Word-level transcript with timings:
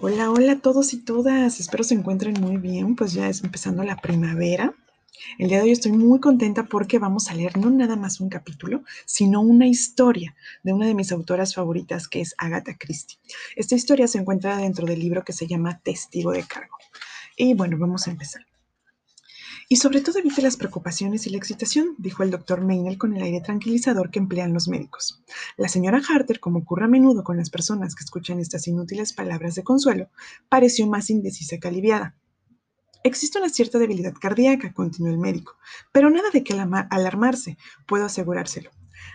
Hola, 0.00 0.30
hola 0.30 0.52
a 0.52 0.58
todos 0.60 0.94
y 0.94 0.98
todas. 0.98 1.58
Espero 1.58 1.82
se 1.82 1.94
encuentren 1.94 2.40
muy 2.40 2.56
bien, 2.56 2.94
pues 2.94 3.14
ya 3.14 3.28
es 3.28 3.42
empezando 3.42 3.82
la 3.82 3.96
primavera. 3.96 4.72
El 5.38 5.48
día 5.48 5.56
de 5.58 5.64
hoy 5.64 5.70
estoy 5.72 5.90
muy 5.90 6.20
contenta 6.20 6.66
porque 6.66 7.00
vamos 7.00 7.28
a 7.28 7.34
leer 7.34 7.58
no 7.58 7.68
nada 7.68 7.96
más 7.96 8.20
un 8.20 8.28
capítulo, 8.28 8.84
sino 9.06 9.40
una 9.40 9.66
historia 9.66 10.36
de 10.62 10.72
una 10.72 10.86
de 10.86 10.94
mis 10.94 11.10
autoras 11.10 11.52
favoritas 11.52 12.06
que 12.06 12.20
es 12.20 12.36
Agatha 12.38 12.76
Christie. 12.78 13.18
Esta 13.56 13.74
historia 13.74 14.06
se 14.06 14.18
encuentra 14.18 14.56
dentro 14.56 14.86
del 14.86 15.00
libro 15.00 15.24
que 15.24 15.32
se 15.32 15.48
llama 15.48 15.80
Testigo 15.82 16.30
de 16.30 16.44
Cargo. 16.44 16.76
Y 17.36 17.54
bueno, 17.54 17.76
vamos 17.76 18.06
a 18.06 18.12
empezar. 18.12 18.46
Y 19.70 19.76
sobre 19.76 20.00
todo 20.00 20.18
evite 20.18 20.40
las 20.40 20.56
preocupaciones 20.56 21.26
y 21.26 21.30
la 21.30 21.36
excitación, 21.36 21.94
dijo 21.98 22.22
el 22.22 22.30
doctor 22.30 22.64
Meinel 22.64 22.96
con 22.96 23.14
el 23.14 23.22
aire 23.22 23.42
tranquilizador 23.42 24.10
que 24.10 24.18
emplean 24.18 24.54
los 24.54 24.66
médicos. 24.66 25.22
La 25.58 25.68
señora 25.68 26.00
Harter, 26.08 26.40
como 26.40 26.60
ocurre 26.60 26.86
a 26.86 26.88
menudo 26.88 27.22
con 27.22 27.36
las 27.36 27.50
personas 27.50 27.94
que 27.94 28.02
escuchan 28.02 28.40
estas 28.40 28.66
inútiles 28.66 29.12
palabras 29.12 29.56
de 29.56 29.64
consuelo, 29.64 30.08
pareció 30.48 30.86
más 30.86 31.10
indecisa 31.10 31.58
que 31.58 31.68
aliviada. 31.68 32.16
Existe 33.04 33.38
una 33.38 33.50
cierta 33.50 33.78
debilidad 33.78 34.14
cardíaca, 34.14 34.72
continuó 34.72 35.12
el 35.12 35.18
médico, 35.18 35.56
pero 35.92 36.08
nada 36.08 36.30
de 36.32 36.42
qué 36.42 36.54
alarmarse, 36.54 37.58
puedo 37.86 38.06
asegurárselo. 38.06 38.70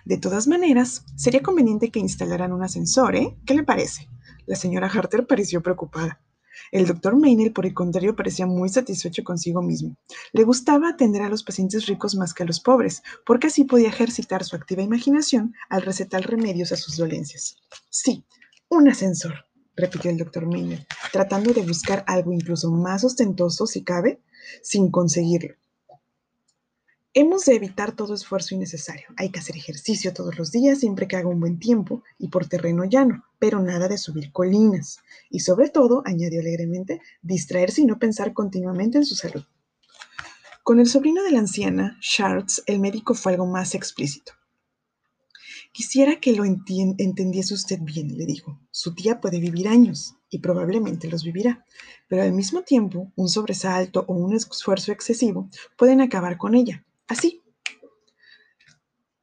De 0.05 0.17
todas 0.17 0.47
maneras, 0.47 1.03
sería 1.15 1.41
conveniente 1.41 1.89
que 1.89 1.99
instalaran 1.99 2.53
un 2.53 2.63
ascensor, 2.63 3.15
¿eh? 3.15 3.35
¿Qué 3.45 3.55
le 3.55 3.63
parece? 3.63 4.07
La 4.45 4.55
señora 4.55 4.87
Harter 4.87 5.25
pareció 5.25 5.63
preocupada. 5.63 6.22
El 6.71 6.87
doctor 6.87 7.15
Meinel, 7.17 7.53
por 7.53 7.65
el 7.65 7.73
contrario, 7.73 8.15
parecía 8.15 8.45
muy 8.45 8.69
satisfecho 8.69 9.23
consigo 9.23 9.61
mismo. 9.61 9.95
Le 10.31 10.43
gustaba 10.43 10.89
atender 10.89 11.21
a 11.21 11.29
los 11.29 11.43
pacientes 11.43 11.85
ricos 11.85 12.15
más 12.15 12.33
que 12.33 12.43
a 12.43 12.45
los 12.45 12.59
pobres, 12.59 13.01
porque 13.25 13.47
así 13.47 13.63
podía 13.63 13.89
ejercitar 13.89 14.43
su 14.43 14.55
activa 14.55 14.81
imaginación 14.81 15.53
al 15.69 15.81
recetar 15.81 16.21
remedios 16.21 16.71
a 16.71 16.77
sus 16.77 16.97
dolencias. 16.97 17.55
Sí, 17.89 18.25
un 18.69 18.89
ascensor, 18.89 19.45
repitió 19.75 20.11
el 20.11 20.17
doctor 20.17 20.47
Meinel, 20.47 20.85
tratando 21.11 21.53
de 21.53 21.61
buscar 21.61 22.03
algo 22.07 22.31
incluso 22.31 22.71
más 22.71 23.03
ostentoso, 23.03 23.67
si 23.67 23.83
cabe, 23.83 24.21
sin 24.61 24.91
conseguirlo. 24.91 25.55
Hemos 27.15 27.45
de 27.45 27.53
evitar 27.53 27.95
todo 27.95 28.15
esfuerzo 28.15 28.55
innecesario. 28.55 29.05
Hay 29.17 29.29
que 29.29 29.37
hacer 29.37 29.55
ejercicio 29.55 30.15
todos 30.15 30.35
los 30.35 30.51
días 30.51 30.79
siempre 30.79 31.07
que 31.07 31.15
haga 31.15 31.27
un 31.27 31.39
buen 31.39 31.59
tiempo 31.59 32.01
y 32.17 32.29
por 32.29 32.47
terreno 32.47 32.85
llano, 32.85 33.23
pero 33.37 33.61
nada 33.61 33.87
de 33.87 33.99
subir 33.99 34.31
colinas. 34.31 34.97
Y 35.29 35.41
sobre 35.41 35.69
todo, 35.69 36.01
añadió 36.05 36.39
alegremente, 36.39 37.01
distraerse 37.21 37.81
y 37.81 37.85
no 37.85 37.99
pensar 37.99 38.33
continuamente 38.33 38.97
en 38.97 39.05
su 39.05 39.13
salud. 39.13 39.43
Con 40.63 40.79
el 40.79 40.87
sobrino 40.87 41.21
de 41.21 41.29
la 41.29 41.37
anciana, 41.37 41.99
Charles, 42.01 42.63
el 42.65 42.79
médico 42.79 43.13
fue 43.13 43.33
algo 43.33 43.45
más 43.45 43.75
explícito. 43.75 44.33
Quisiera 45.71 46.19
que 46.19 46.33
lo 46.33 46.45
entendiese 46.45 47.53
usted 47.53 47.77
bien, 47.79 48.17
le 48.17 48.25
dijo. 48.25 48.59
Su 48.71 48.95
tía 48.95 49.21
puede 49.21 49.39
vivir 49.39 49.67
años 49.67 50.15
y 50.31 50.39
probablemente 50.39 51.07
los 51.07 51.23
vivirá, 51.23 51.63
pero 52.07 52.23
al 52.23 52.33
mismo 52.33 52.63
tiempo 52.63 53.11
un 53.15 53.29
sobresalto 53.29 54.03
o 54.07 54.15
un 54.15 54.33
esfuerzo 54.33 54.91
excesivo 54.91 55.47
pueden 55.77 56.01
acabar 56.01 56.39
con 56.39 56.55
ella 56.55 56.83
Así. 57.07 57.43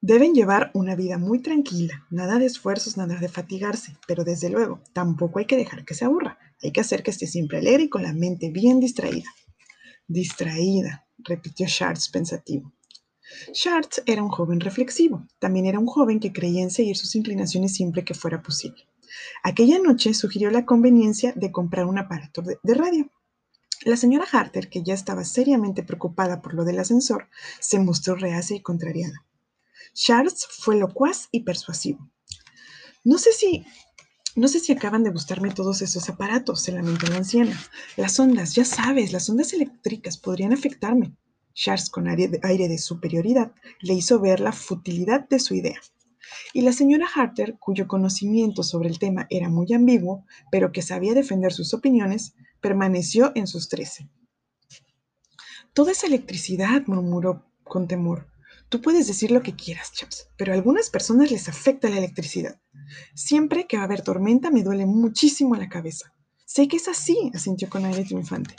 Deben 0.02 0.32
llevar 0.34 0.70
una 0.72 0.96
vida 0.96 1.18
muy 1.18 1.42
tranquila, 1.42 2.06
nada 2.10 2.38
de 2.38 2.46
esfuerzos, 2.46 2.96
nada 2.96 3.16
de 3.16 3.28
fatigarse, 3.28 3.96
pero 4.06 4.24
desde 4.24 4.48
luego, 4.48 4.80
tampoco 4.94 5.38
hay 5.38 5.44
que 5.44 5.58
dejar 5.58 5.84
que 5.84 5.94
se 5.94 6.06
aburra. 6.06 6.38
Hay 6.62 6.72
que 6.72 6.80
hacer 6.80 7.02
que 7.02 7.10
esté 7.10 7.26
siempre 7.26 7.58
alegre 7.58 7.84
y 7.84 7.88
con 7.88 8.02
la 8.02 8.14
mente 8.14 8.50
bien 8.50 8.80
distraída. 8.80 9.28
Distraída, 10.06 11.06
repitió 11.18 11.66
Charles 11.68 12.08
pensativo. 12.08 12.72
Charles 13.52 14.02
era 14.06 14.22
un 14.22 14.30
joven 14.30 14.60
reflexivo. 14.60 15.26
También 15.38 15.66
era 15.66 15.78
un 15.78 15.86
joven 15.86 16.18
que 16.18 16.32
creía 16.32 16.62
en 16.62 16.70
seguir 16.70 16.96
sus 16.96 17.14
inclinaciones 17.14 17.74
siempre 17.74 18.04
que 18.04 18.14
fuera 18.14 18.42
posible. 18.42 18.88
Aquella 19.42 19.78
noche 19.78 20.14
sugirió 20.14 20.50
la 20.50 20.64
conveniencia 20.64 21.32
de 21.34 21.52
comprar 21.52 21.86
un 21.86 21.98
aparato 21.98 22.42
de 22.42 22.74
radio. 22.74 23.10
La 23.84 23.96
señora 23.96 24.26
Harter, 24.30 24.68
que 24.68 24.82
ya 24.82 24.94
estaba 24.94 25.24
seriamente 25.24 25.82
preocupada 25.82 26.42
por 26.42 26.54
lo 26.54 26.64
del 26.64 26.78
ascensor, 26.78 27.28
se 27.60 27.78
mostró 27.78 28.14
reacia 28.14 28.56
y 28.56 28.60
contrariada. 28.60 29.24
Charles 29.94 30.46
fue 30.46 30.76
locuaz 30.76 31.28
y 31.32 31.40
persuasivo. 31.40 32.10
No 33.04 33.16
sé 33.16 33.32
si 33.32 33.64
no 34.36 34.46
sé 34.46 34.60
si 34.60 34.72
acaban 34.72 35.02
de 35.02 35.10
gustarme 35.10 35.50
todos 35.50 35.82
esos 35.82 36.08
aparatos, 36.08 36.62
se 36.62 36.72
lamentó 36.72 37.08
la 37.08 37.16
anciana. 37.16 37.60
Las 37.96 38.20
ondas, 38.20 38.54
ya 38.54 38.64
sabes, 38.64 39.12
las 39.12 39.28
ondas 39.28 39.52
eléctricas 39.52 40.18
podrían 40.18 40.52
afectarme. 40.52 41.16
Charles, 41.52 41.90
con 41.90 42.06
aire 42.06 42.28
de, 42.68 42.78
superioridad, 42.78 43.52
le 43.80 43.94
hizo 43.94 44.20
ver 44.20 44.38
la 44.38 44.52
futilidad 44.52 45.28
de 45.28 45.40
su 45.40 45.54
idea. 45.54 45.80
Y 46.54 46.60
la 46.60 46.72
señora 46.72 47.08
Harter, 47.12 47.56
cuyo 47.58 47.88
conocimiento 47.88 48.62
sobre 48.62 48.88
el 48.88 49.00
tema 49.00 49.26
era 49.30 49.48
muy 49.48 49.72
ambiguo, 49.74 50.24
pero 50.52 50.70
que 50.70 50.82
sabía 50.82 51.12
defender 51.12 51.52
sus 51.52 51.74
opiniones, 51.74 52.34
permaneció 52.60 53.32
en 53.34 53.46
sus 53.46 53.68
trece. 53.68 54.08
Toda 55.72 55.92
esa 55.92 56.06
electricidad, 56.06 56.82
murmuró 56.86 57.46
con 57.64 57.86
temor. 57.86 58.26
Tú 58.68 58.80
puedes 58.80 59.06
decir 59.06 59.30
lo 59.30 59.42
que 59.42 59.56
quieras, 59.56 59.92
Charles, 59.92 60.28
pero 60.36 60.52
a 60.52 60.56
algunas 60.56 60.90
personas 60.90 61.30
les 61.30 61.48
afecta 61.48 61.88
la 61.88 61.98
electricidad. 61.98 62.60
Siempre 63.14 63.66
que 63.66 63.76
va 63.76 63.82
a 63.82 63.86
haber 63.86 64.02
tormenta 64.02 64.50
me 64.50 64.62
duele 64.62 64.86
muchísimo 64.86 65.56
la 65.56 65.68
cabeza. 65.68 66.14
Sé 66.46 66.68
que 66.68 66.76
es 66.76 66.88
así, 66.88 67.30
asintió 67.34 67.68
con 67.68 67.84
aire 67.84 68.04
triunfante. 68.04 68.54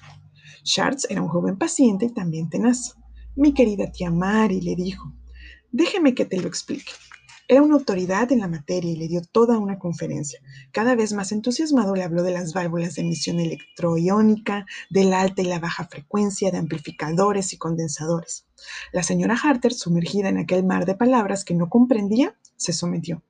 Charles 0.63 1.07
era 1.09 1.21
un 1.21 1.29
joven 1.29 1.57
paciente 1.57 2.05
y 2.05 2.13
también 2.13 2.49
tenaz. 2.49 2.95
Mi 3.35 3.53
querida 3.53 3.91
tía 3.91 4.11
Mary 4.11 4.61
le 4.61 4.75
dijo, 4.75 5.13
déjeme 5.71 6.13
que 6.13 6.25
te 6.25 6.39
lo 6.39 6.47
explique. 6.47 6.91
Era 7.51 7.63
una 7.63 7.75
autoridad 7.75 8.31
en 8.31 8.39
la 8.39 8.47
materia 8.47 8.89
y 8.89 8.95
le 8.95 9.09
dio 9.09 9.21
toda 9.29 9.59
una 9.59 9.77
conferencia. 9.77 10.39
Cada 10.71 10.95
vez 10.95 11.11
más 11.11 11.33
entusiasmado 11.33 11.93
le 11.95 12.03
habló 12.03 12.23
de 12.23 12.31
las 12.31 12.53
válvulas 12.53 12.95
de 12.95 13.01
emisión 13.01 13.41
electroiónica, 13.41 14.65
de 14.89 15.03
la 15.03 15.19
alta 15.19 15.41
y 15.41 15.47
la 15.47 15.59
baja 15.59 15.85
frecuencia, 15.85 16.49
de 16.49 16.59
amplificadores 16.59 17.51
y 17.51 17.57
condensadores. 17.57 18.45
La 18.93 19.03
señora 19.03 19.35
Harter, 19.35 19.73
sumergida 19.73 20.29
en 20.29 20.37
aquel 20.37 20.63
mar 20.63 20.85
de 20.85 20.95
palabras 20.95 21.43
que 21.43 21.53
no 21.53 21.67
comprendía, 21.67 22.37
se 22.55 22.71
sometió. 22.71 23.21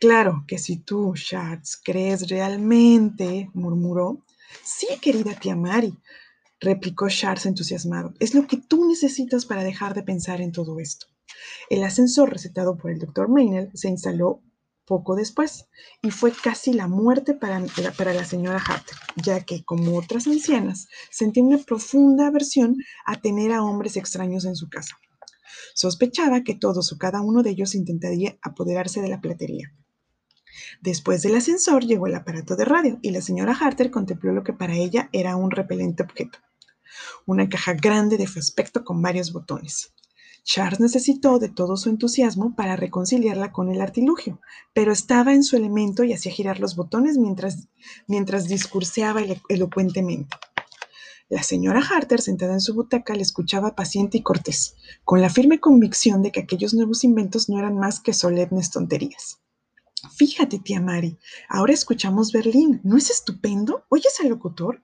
Claro 0.00 0.44
que 0.48 0.56
si 0.56 0.78
tú, 0.78 1.12
Charles, 1.14 1.78
crees 1.84 2.30
realmente, 2.30 3.50
murmuró. 3.52 4.24
Sí, 4.64 4.86
querida 5.02 5.38
tía 5.38 5.54
Mary, 5.54 5.98
replicó 6.60 7.10
Charles 7.10 7.44
entusiasmado. 7.44 8.14
Es 8.20 8.34
lo 8.34 8.46
que 8.46 8.56
tú 8.56 8.88
necesitas 8.88 9.44
para 9.44 9.64
dejar 9.64 9.92
de 9.92 10.02
pensar 10.02 10.40
en 10.40 10.52
todo 10.52 10.80
esto. 10.80 11.11
El 11.70 11.84
ascensor 11.84 12.30
recetado 12.30 12.76
por 12.76 12.90
el 12.90 12.98
doctor 12.98 13.28
Meinel 13.28 13.70
se 13.74 13.88
instaló 13.88 14.42
poco 14.84 15.14
después 15.14 15.68
y 16.02 16.10
fue 16.10 16.32
casi 16.32 16.72
la 16.72 16.88
muerte 16.88 17.34
para 17.34 17.60
la, 17.60 18.24
señora 18.24 18.58
Harter, 18.58 18.96
ya 19.16 19.40
que, 19.40 19.64
como 19.64 19.96
otras 19.96 20.26
ancianas, 20.26 20.88
sentía 21.10 21.42
una 21.42 21.58
profunda 21.58 22.26
aversión 22.26 22.76
a 23.06 23.20
tener 23.20 23.52
a 23.52 23.62
hombres 23.62 23.96
extraños 23.96 24.44
en 24.44 24.56
su 24.56 24.68
casa. 24.68 24.96
Sospechaba 25.74 26.42
que 26.42 26.54
todos 26.54 26.92
o 26.92 26.98
cada 26.98 27.20
uno 27.20 27.42
de 27.42 27.50
ellos 27.50 27.74
intentaría 27.74 28.36
apoderarse 28.42 29.00
de 29.00 29.08
la 29.08 29.20
platería. 29.20 29.72
Después 30.80 31.22
del 31.22 31.36
ascensor 31.36 31.84
llegó 31.84 32.06
el 32.06 32.14
aparato 32.14 32.56
de 32.56 32.64
radio 32.64 32.98
y 33.02 33.10
la 33.10 33.22
señora 33.22 33.56
Harter 33.58 33.90
contempló 33.90 34.32
lo 34.32 34.42
que 34.42 34.52
para 34.52 34.74
ella 34.74 35.08
era 35.12 35.36
un 35.36 35.50
repelente 35.50 36.02
objeto. 36.02 36.38
Una 37.24 37.48
caja 37.48 37.74
grande 37.74 38.18
de 38.18 38.24
aspecto 38.24 38.84
con 38.84 39.00
varios 39.00 39.32
botones. 39.32 39.94
Charles 40.44 40.80
necesitó 40.80 41.38
de 41.38 41.48
todo 41.48 41.76
su 41.76 41.88
entusiasmo 41.88 42.54
para 42.56 42.76
reconciliarla 42.76 43.52
con 43.52 43.70
el 43.70 43.80
artilugio, 43.80 44.40
pero 44.72 44.92
estaba 44.92 45.34
en 45.34 45.44
su 45.44 45.56
elemento 45.56 46.02
y 46.04 46.12
hacía 46.12 46.32
girar 46.32 46.58
los 46.58 46.74
botones 46.74 47.16
mientras, 47.16 47.68
mientras 48.06 48.48
discurseaba 48.48 49.20
elocuentemente. 49.48 50.36
La 51.28 51.42
señora 51.42 51.80
Harter, 51.80 52.20
sentada 52.20 52.52
en 52.52 52.60
su 52.60 52.74
butaca, 52.74 53.14
le 53.14 53.22
escuchaba 53.22 53.74
paciente 53.74 54.18
y 54.18 54.22
cortés, 54.22 54.74
con 55.04 55.22
la 55.22 55.30
firme 55.30 55.60
convicción 55.60 56.22
de 56.22 56.30
que 56.30 56.40
aquellos 56.40 56.74
nuevos 56.74 57.04
inventos 57.04 57.48
no 57.48 57.58
eran 57.58 57.78
más 57.78 58.00
que 58.00 58.12
solemnes 58.12 58.70
tonterías. 58.70 59.38
Fíjate, 60.16 60.58
tía 60.58 60.80
Mari, 60.80 61.16
ahora 61.48 61.72
escuchamos 61.72 62.32
Berlín. 62.32 62.80
¿No 62.82 62.96
es 62.96 63.08
estupendo? 63.08 63.84
¿Oyes 63.88 64.18
al 64.20 64.28
locutor? 64.30 64.82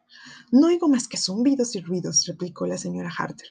No 0.53 0.69
oigo 0.69 0.89
más 0.89 1.09
que 1.09 1.19
zumbidos 1.19 1.75
y 1.75 1.81
ruidos, 1.81 2.25
replicó 2.27 2.67
la 2.67 2.79
señora 2.79 3.11
Harter. 3.17 3.49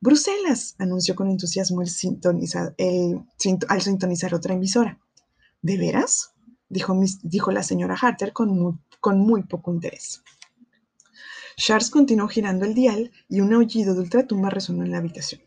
Bruselas, 0.00 0.76
anunció 0.78 1.14
con 1.14 1.28
entusiasmo 1.28 1.82
el 1.82 1.88
al 3.68 3.82
sintonizar 3.82 4.34
otra 4.34 4.54
emisora. 4.54 4.98
¿De 5.60 5.76
veras? 5.76 6.32
Dijo, 6.70 7.50
la 7.50 7.62
señora 7.62 7.98
Harter 8.00 8.32
con 8.32 8.78
muy, 9.18 9.42
poco 9.42 9.74
interés. 9.74 10.22
Charles 11.56 11.90
continuó 11.90 12.28
girando 12.28 12.64
el 12.64 12.72
dial 12.72 13.12
y 13.28 13.40
un 13.40 13.52
aullido 13.52 13.92
de 13.92 14.00
ultratumba 14.00 14.48
resonó 14.48 14.84
en 14.84 14.92
la 14.92 14.98
habitación. 14.98 15.42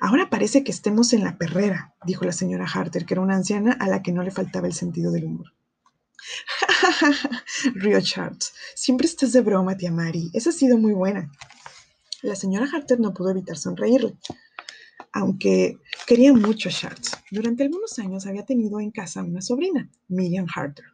Ahora 0.00 0.30
parece 0.30 0.62
que 0.62 0.70
estemos 0.70 1.12
en 1.12 1.24
la 1.24 1.36
perrera, 1.36 1.94
dijo 2.06 2.24
la 2.24 2.32
señora 2.32 2.66
Harter, 2.72 3.04
que 3.04 3.14
era 3.14 3.22
una 3.22 3.34
anciana 3.34 3.72
a 3.72 3.88
la 3.88 4.02
que 4.02 4.12
no 4.12 4.22
le 4.22 4.30
faltaba 4.30 4.68
el 4.68 4.74
sentido 4.74 5.10
del 5.10 5.24
humor. 5.24 5.52
¡Ja, 7.82 8.02
Charles. 8.02 8.54
Siempre 8.76 9.06
estás 9.06 9.32
de 9.32 9.40
broma, 9.40 9.76
tía 9.76 9.90
Mary. 9.90 10.30
Esa 10.32 10.50
ha 10.50 10.52
sido 10.52 10.78
muy 10.78 10.92
buena. 10.92 11.30
La 12.24 12.36
señora 12.36 12.66
Harter 12.72 12.98
no 13.00 13.12
pudo 13.12 13.32
evitar 13.32 13.58
sonreírle, 13.58 14.14
aunque 15.12 15.76
quería 16.06 16.32
mucho 16.32 16.70
a 16.70 16.72
Charles. 16.72 17.12
Durante 17.30 17.64
algunos 17.64 17.98
años 17.98 18.26
había 18.26 18.46
tenido 18.46 18.80
en 18.80 18.92
casa 18.92 19.22
una 19.22 19.42
sobrina, 19.42 19.90
Miriam 20.08 20.46
Harter. 20.54 20.86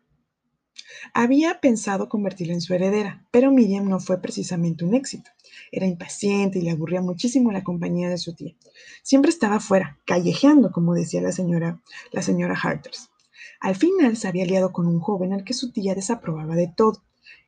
Había 1.15 1.61
pensado 1.61 2.09
convertirla 2.09 2.55
en 2.55 2.61
su 2.61 2.75
heredera, 2.75 3.25
pero 3.31 3.53
Miriam 3.53 3.88
no 3.88 4.00
fue 4.00 4.21
precisamente 4.21 4.85
un 4.85 4.97
éxito. 4.97 5.31
Era 5.71 5.87
impaciente 5.87 6.59
y 6.59 6.62
le 6.62 6.73
aburría 6.73 7.00
muchísimo 7.00 7.53
la 7.53 7.62
compañía 7.62 8.09
de 8.09 8.19
su 8.19 8.35
tía. 8.35 8.56
Siempre 9.05 9.31
estaba 9.31 9.56
afuera, 9.56 10.00
callejeando, 10.06 10.73
como 10.73 10.94
decía 10.94 11.23
la 11.23 11.31
señora, 11.31 11.81
la 12.11 12.23
señora 12.23 12.59
Harters. 12.61 13.09
Al 13.61 13.76
final 13.76 14.17
se 14.17 14.26
había 14.26 14.47
liado 14.47 14.73
con 14.73 14.88
un 14.88 14.99
joven 14.99 15.33
al 15.33 15.44
que 15.44 15.55
su 15.55 15.71
tía 15.71 15.94
desaprobaba 15.94 16.56
de 16.56 16.73
todo, 16.76 17.05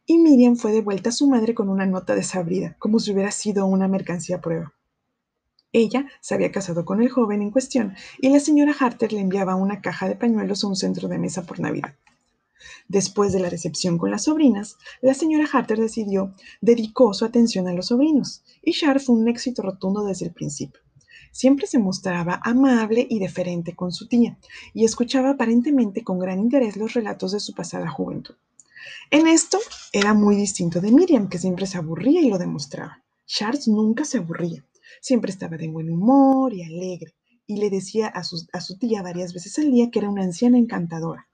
y 0.07 0.19
Miriam 0.19 0.57
fue 0.57 0.73
de 0.73 0.83
vuelta 0.83 1.11
a 1.11 1.13
su 1.13 1.29
madre 1.29 1.55
con 1.55 1.69
una 1.69 1.87
nota 1.87 2.15
desabrida, 2.15 2.77
como 2.79 2.99
si 2.99 3.13
hubiera 3.13 3.31
sido 3.31 3.67
una 3.67 3.89
mercancía 3.89 4.37
a 4.37 4.41
prueba. 4.41 4.73
Ella 5.73 6.07
se 6.21 6.35
había 6.35 6.53
casado 6.53 6.85
con 6.85 7.01
el 7.01 7.09
joven 7.09 7.41
en 7.41 7.51
cuestión 7.51 7.95
y 8.21 8.29
la 8.29 8.41
señora 8.41 8.75
Harter 8.79 9.13
le 9.13 9.21
enviaba 9.21 9.55
una 9.55 9.81
caja 9.81 10.09
de 10.09 10.17
pañuelos 10.17 10.65
a 10.65 10.67
un 10.67 10.77
centro 10.77 11.09
de 11.09 11.19
mesa 11.19 11.45
por 11.45 11.61
Navidad. 11.61 11.95
Después 12.89 13.33
de 13.33 13.41
la 13.41 13.49
recepción 13.49 13.97
con 13.97 14.11
las 14.11 14.25
sobrinas, 14.25 14.77
la 15.01 15.15
señora 15.15 15.49
Harter 15.51 15.79
decidió, 15.79 16.35
dedicó 16.61 17.15
su 17.15 17.25
atención 17.25 17.67
a 17.69 17.73
los 17.73 17.87
sobrinos, 17.87 18.43
y 18.63 18.73
Char 18.73 19.01
fue 19.01 19.17
un 19.17 19.29
éxito 19.29 19.63
rotundo 19.63 20.05
desde 20.05 20.27
el 20.27 20.33
principio. 20.33 20.81
Siempre 21.33 21.67
se 21.67 21.79
mostraba 21.79 22.41
amable 22.45 23.07
y 23.09 23.19
deferente 23.19 23.75
con 23.75 23.93
su 23.93 24.07
tía, 24.07 24.39
y 24.75 24.85
escuchaba 24.85 25.31
aparentemente 25.31 26.05
con 26.05 26.19
gran 26.19 26.39
interés 26.39 26.77
los 26.77 26.93
relatos 26.93 27.33
de 27.33 27.41
su 27.41 27.55
pasada 27.55 27.91
juventud. 27.91 28.35
En 29.11 29.27
esto 29.27 29.59
era 29.93 30.15
muy 30.15 30.37
distinto 30.37 30.81
de 30.81 30.93
Miriam, 30.93 31.29
que 31.29 31.39
siempre 31.39 31.67
se 31.67 31.79
aburría 31.79 32.21
y 32.21 32.29
lo 32.29 32.39
demostraba. 32.39 33.03
Charles 33.27 33.69
nunca 33.69 34.05
se 34.05 34.19
aburría, 34.19 34.65
siempre 35.01 35.31
estaba 35.31 35.57
de 35.57 35.69
buen 35.69 35.91
humor 35.91 36.53
y 36.53 36.63
alegre, 36.63 37.15
y 37.47 37.57
le 37.57 37.71
decía 37.71 38.09
a 38.09 38.25
su, 38.25 38.79
tía 38.79 39.03
varias 39.03 39.33
veces 39.33 39.59
al 39.59 39.71
día 39.71 39.91
que 39.91 39.99
era 39.99 40.11
una 40.11 40.23
anciana 40.23 40.59
encantadora. 40.59 41.29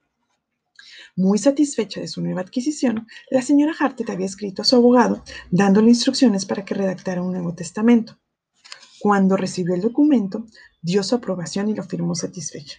Muy 1.17 1.39
satisfecha 1.39 2.01
de 2.01 2.09
su 2.09 2.23
nueva 2.23 2.43
adquisición, 2.43 3.07
la 3.31 3.43
señora 3.43 3.75
Hartet 3.79 4.11
había 4.11 4.27
escrito 4.27 4.63
a 4.63 4.65
su 4.65 4.77
abogado 4.77 5.25
dándole 5.51 5.89
instrucciones 5.89 6.47
para 6.47 6.65
que 6.65 6.75
redactara 6.75 7.23
un 7.23 7.33
nuevo 7.33 7.55
testamento. 7.55 8.19
Cuando 9.01 9.37
recibió 9.37 9.75
el 9.75 9.81
documento, 9.81 10.47
dio 10.83 11.03
su 11.03 11.15
aprobación 11.15 11.69
y 11.69 11.75
lo 11.75 11.83
firmó 11.83 12.15
satisfecha. 12.15 12.79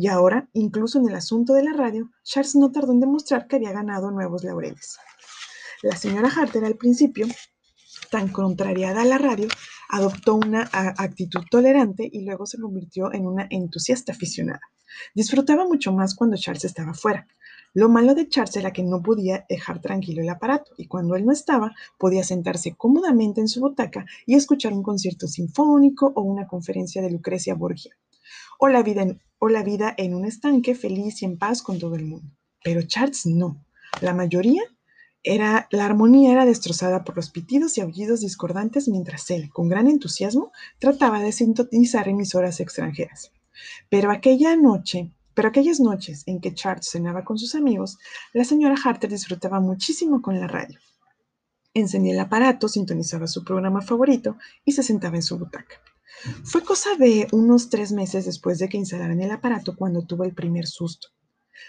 Y 0.00 0.06
ahora, 0.06 0.48
incluso 0.52 1.00
en 1.00 1.08
el 1.08 1.16
asunto 1.16 1.54
de 1.54 1.64
la 1.64 1.72
radio, 1.72 2.08
Charles 2.22 2.54
no 2.54 2.70
tardó 2.70 2.92
en 2.92 3.00
demostrar 3.00 3.48
que 3.48 3.56
había 3.56 3.72
ganado 3.72 4.12
nuevos 4.12 4.44
laureles. 4.44 4.96
La 5.82 5.96
señora 5.96 6.28
Harter 6.28 6.64
al 6.64 6.76
principio, 6.76 7.26
tan 8.08 8.28
contrariada 8.28 9.02
a 9.02 9.04
la 9.04 9.18
radio, 9.18 9.48
adoptó 9.88 10.36
una 10.36 10.70
actitud 10.72 11.40
tolerante 11.50 12.08
y 12.12 12.24
luego 12.24 12.46
se 12.46 12.60
convirtió 12.60 13.12
en 13.12 13.26
una 13.26 13.48
entusiasta 13.50 14.12
aficionada. 14.12 14.60
Disfrutaba 15.16 15.66
mucho 15.66 15.92
más 15.92 16.14
cuando 16.14 16.36
Charles 16.36 16.64
estaba 16.64 16.94
fuera, 16.94 17.26
lo 17.74 17.88
malo 17.88 18.14
de 18.14 18.28
Charles 18.28 18.54
era 18.54 18.72
que 18.72 18.84
no 18.84 19.02
podía 19.02 19.46
dejar 19.48 19.80
tranquilo 19.80 20.22
el 20.22 20.28
aparato 20.28 20.70
y 20.76 20.86
cuando 20.86 21.16
él 21.16 21.26
no 21.26 21.32
estaba, 21.32 21.74
podía 21.98 22.22
sentarse 22.22 22.76
cómodamente 22.76 23.40
en 23.40 23.48
su 23.48 23.58
butaca 23.60 24.06
y 24.26 24.36
escuchar 24.36 24.72
un 24.72 24.84
concierto 24.84 25.26
sinfónico 25.26 26.12
o 26.14 26.22
una 26.22 26.46
conferencia 26.46 27.02
de 27.02 27.10
Lucrecia 27.10 27.56
Borgia. 27.56 27.96
O 28.60 28.68
la 28.68 28.82
vida 28.82 29.02
en, 29.02 29.20
o 29.38 29.48
la 29.48 29.62
vida 29.62 29.94
en 29.96 30.14
un 30.14 30.24
estanque 30.24 30.74
feliz 30.74 31.22
y 31.22 31.24
en 31.24 31.38
paz 31.38 31.62
con 31.62 31.78
todo 31.78 31.94
el 31.94 32.04
mundo. 32.04 32.30
Pero 32.62 32.82
Charles 32.82 33.26
no. 33.26 33.64
La 34.00 34.14
mayoría 34.14 34.62
era, 35.22 35.68
la 35.70 35.86
armonía 35.86 36.32
era 36.32 36.44
destrozada 36.44 37.04
por 37.04 37.16
los 37.16 37.30
pitidos 37.30 37.76
y 37.78 37.80
aullidos 37.80 38.20
discordantes 38.20 38.88
mientras 38.88 39.30
él, 39.30 39.50
con 39.50 39.68
gran 39.68 39.88
entusiasmo, 39.88 40.52
trataba 40.78 41.20
de 41.20 41.32
sintonizar 41.32 42.08
emisoras 42.08 42.60
extranjeras. 42.60 43.32
Pero 43.88 44.10
aquella 44.10 44.56
noche 44.56 45.12
pero 45.38 45.50
aquellas 45.50 45.78
noches 45.78 46.24
en 46.26 46.40
que 46.40 46.52
Charles 46.52 46.90
cenaba 46.90 47.24
con 47.24 47.38
sus 47.38 47.54
amigos, 47.54 47.96
la 48.32 48.42
señora 48.42 48.74
Harter 48.84 49.08
disfrutaba 49.08 49.60
muchísimo 49.60 50.20
con 50.20 50.40
la 50.40 50.48
radio. 50.48 50.80
Encendía 51.74 52.14
el 52.14 52.18
aparato, 52.18 52.66
sintonizaba 52.66 53.28
su 53.28 53.44
programa 53.44 53.80
favorito 53.80 54.36
y 54.64 54.72
se 54.72 54.82
sentaba 54.82 55.14
en 55.14 55.22
su 55.22 55.38
butaca. 55.38 55.76
Fue 56.44 56.64
cosa 56.64 56.96
de 56.96 57.28
unos 57.32 57.70
tres 57.70 57.92
meses 57.92 58.24
después 58.24 58.58
de 58.58 58.68
que 58.68 58.76
instalaran 58.76 59.20
el 59.20 59.30
aparato 59.30 59.76
cuando 59.76 60.06
tuvo 60.06 60.24
el 60.24 60.34
primer 60.34 60.66
susto. 60.66 61.08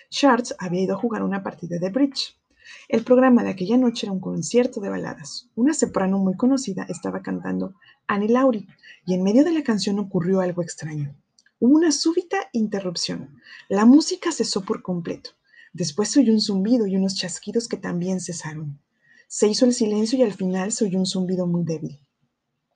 Charles 0.10 0.56
había 0.60 0.82
ido 0.82 0.96
a 0.96 1.00
jugar 1.00 1.24
una 1.24 1.44
partida 1.44 1.78
de 1.80 1.90
bridge. 1.90 2.40
El 2.88 3.04
programa 3.04 3.44
de 3.44 3.50
aquella 3.50 3.78
noche 3.78 4.06
era 4.06 4.14
un 4.14 4.20
concierto 4.20 4.80
de 4.80 4.90
baladas. 4.90 5.50
Una 5.56 5.74
soprano 5.74 6.20
muy 6.20 6.36
conocida 6.36 6.86
estaba 6.88 7.22
cantando 7.22 7.76
Annie 8.08 8.30
Laurie 8.30 8.68
y 9.06 9.14
en 9.14 9.24
medio 9.24 9.44
de 9.44 9.52
la 9.52 9.64
canción 9.64 10.00
ocurrió 10.00 10.42
algo 10.42 10.62
extraño. 10.62 11.16
Hubo 11.60 11.76
una 11.76 11.92
súbita 11.92 12.38
interrupción. 12.54 13.36
La 13.68 13.86
música 13.86 14.32
cesó 14.32 14.62
por 14.62 14.82
completo. 14.82 15.32
Después 15.74 16.10
se 16.10 16.22
oyó 16.22 16.34
un 16.34 16.42
zumbido 16.42 16.88
y 16.88 16.96
unos 16.96 17.16
chasquidos 17.16 17.68
que 17.68 17.78
también 17.78 18.20
cesaron. 18.20 18.80
Se 19.28 19.48
hizo 19.48 19.66
el 19.66 19.74
silencio 19.74 20.18
y 20.18 20.24
al 20.24 20.34
final 20.34 20.72
se 20.72 20.86
oyó 20.86 20.98
un 21.00 21.06
zumbido 21.06 21.46
muy 21.46 21.64
débil. 21.64 22.00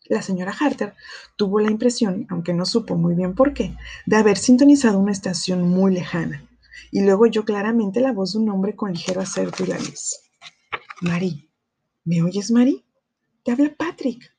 La 0.06 0.22
señora 0.22 0.54
Harter 0.60 0.94
tuvo 1.38 1.60
la 1.60 1.72
impresión, 1.72 2.28
aunque 2.30 2.54
no 2.54 2.66
supo 2.66 2.96
muy 2.96 3.16
bien 3.16 3.36
por 3.36 3.54
qué, 3.54 3.76
de 4.06 4.18
haber 4.18 4.38
sintonizado 4.38 5.00
una 5.00 5.12
estación 5.12 5.70
muy 5.70 5.94
lejana, 5.94 6.46
y 6.92 7.02
luego 7.02 7.24
oyó 7.24 7.46
claramente 7.46 8.02
la 8.02 8.12
voz 8.12 8.34
de 8.34 8.40
un 8.40 8.50
hombre 8.50 8.76
con 8.76 8.92
ligero 8.92 9.22
acento 9.22 9.64
irlandés. 9.64 10.22
Mari, 11.02 11.50
¿me 12.04 12.22
oyes, 12.22 12.52
Mari? 12.52 12.86
Te 13.44 13.52
habla 13.52 13.74
Patrick. 13.76 14.34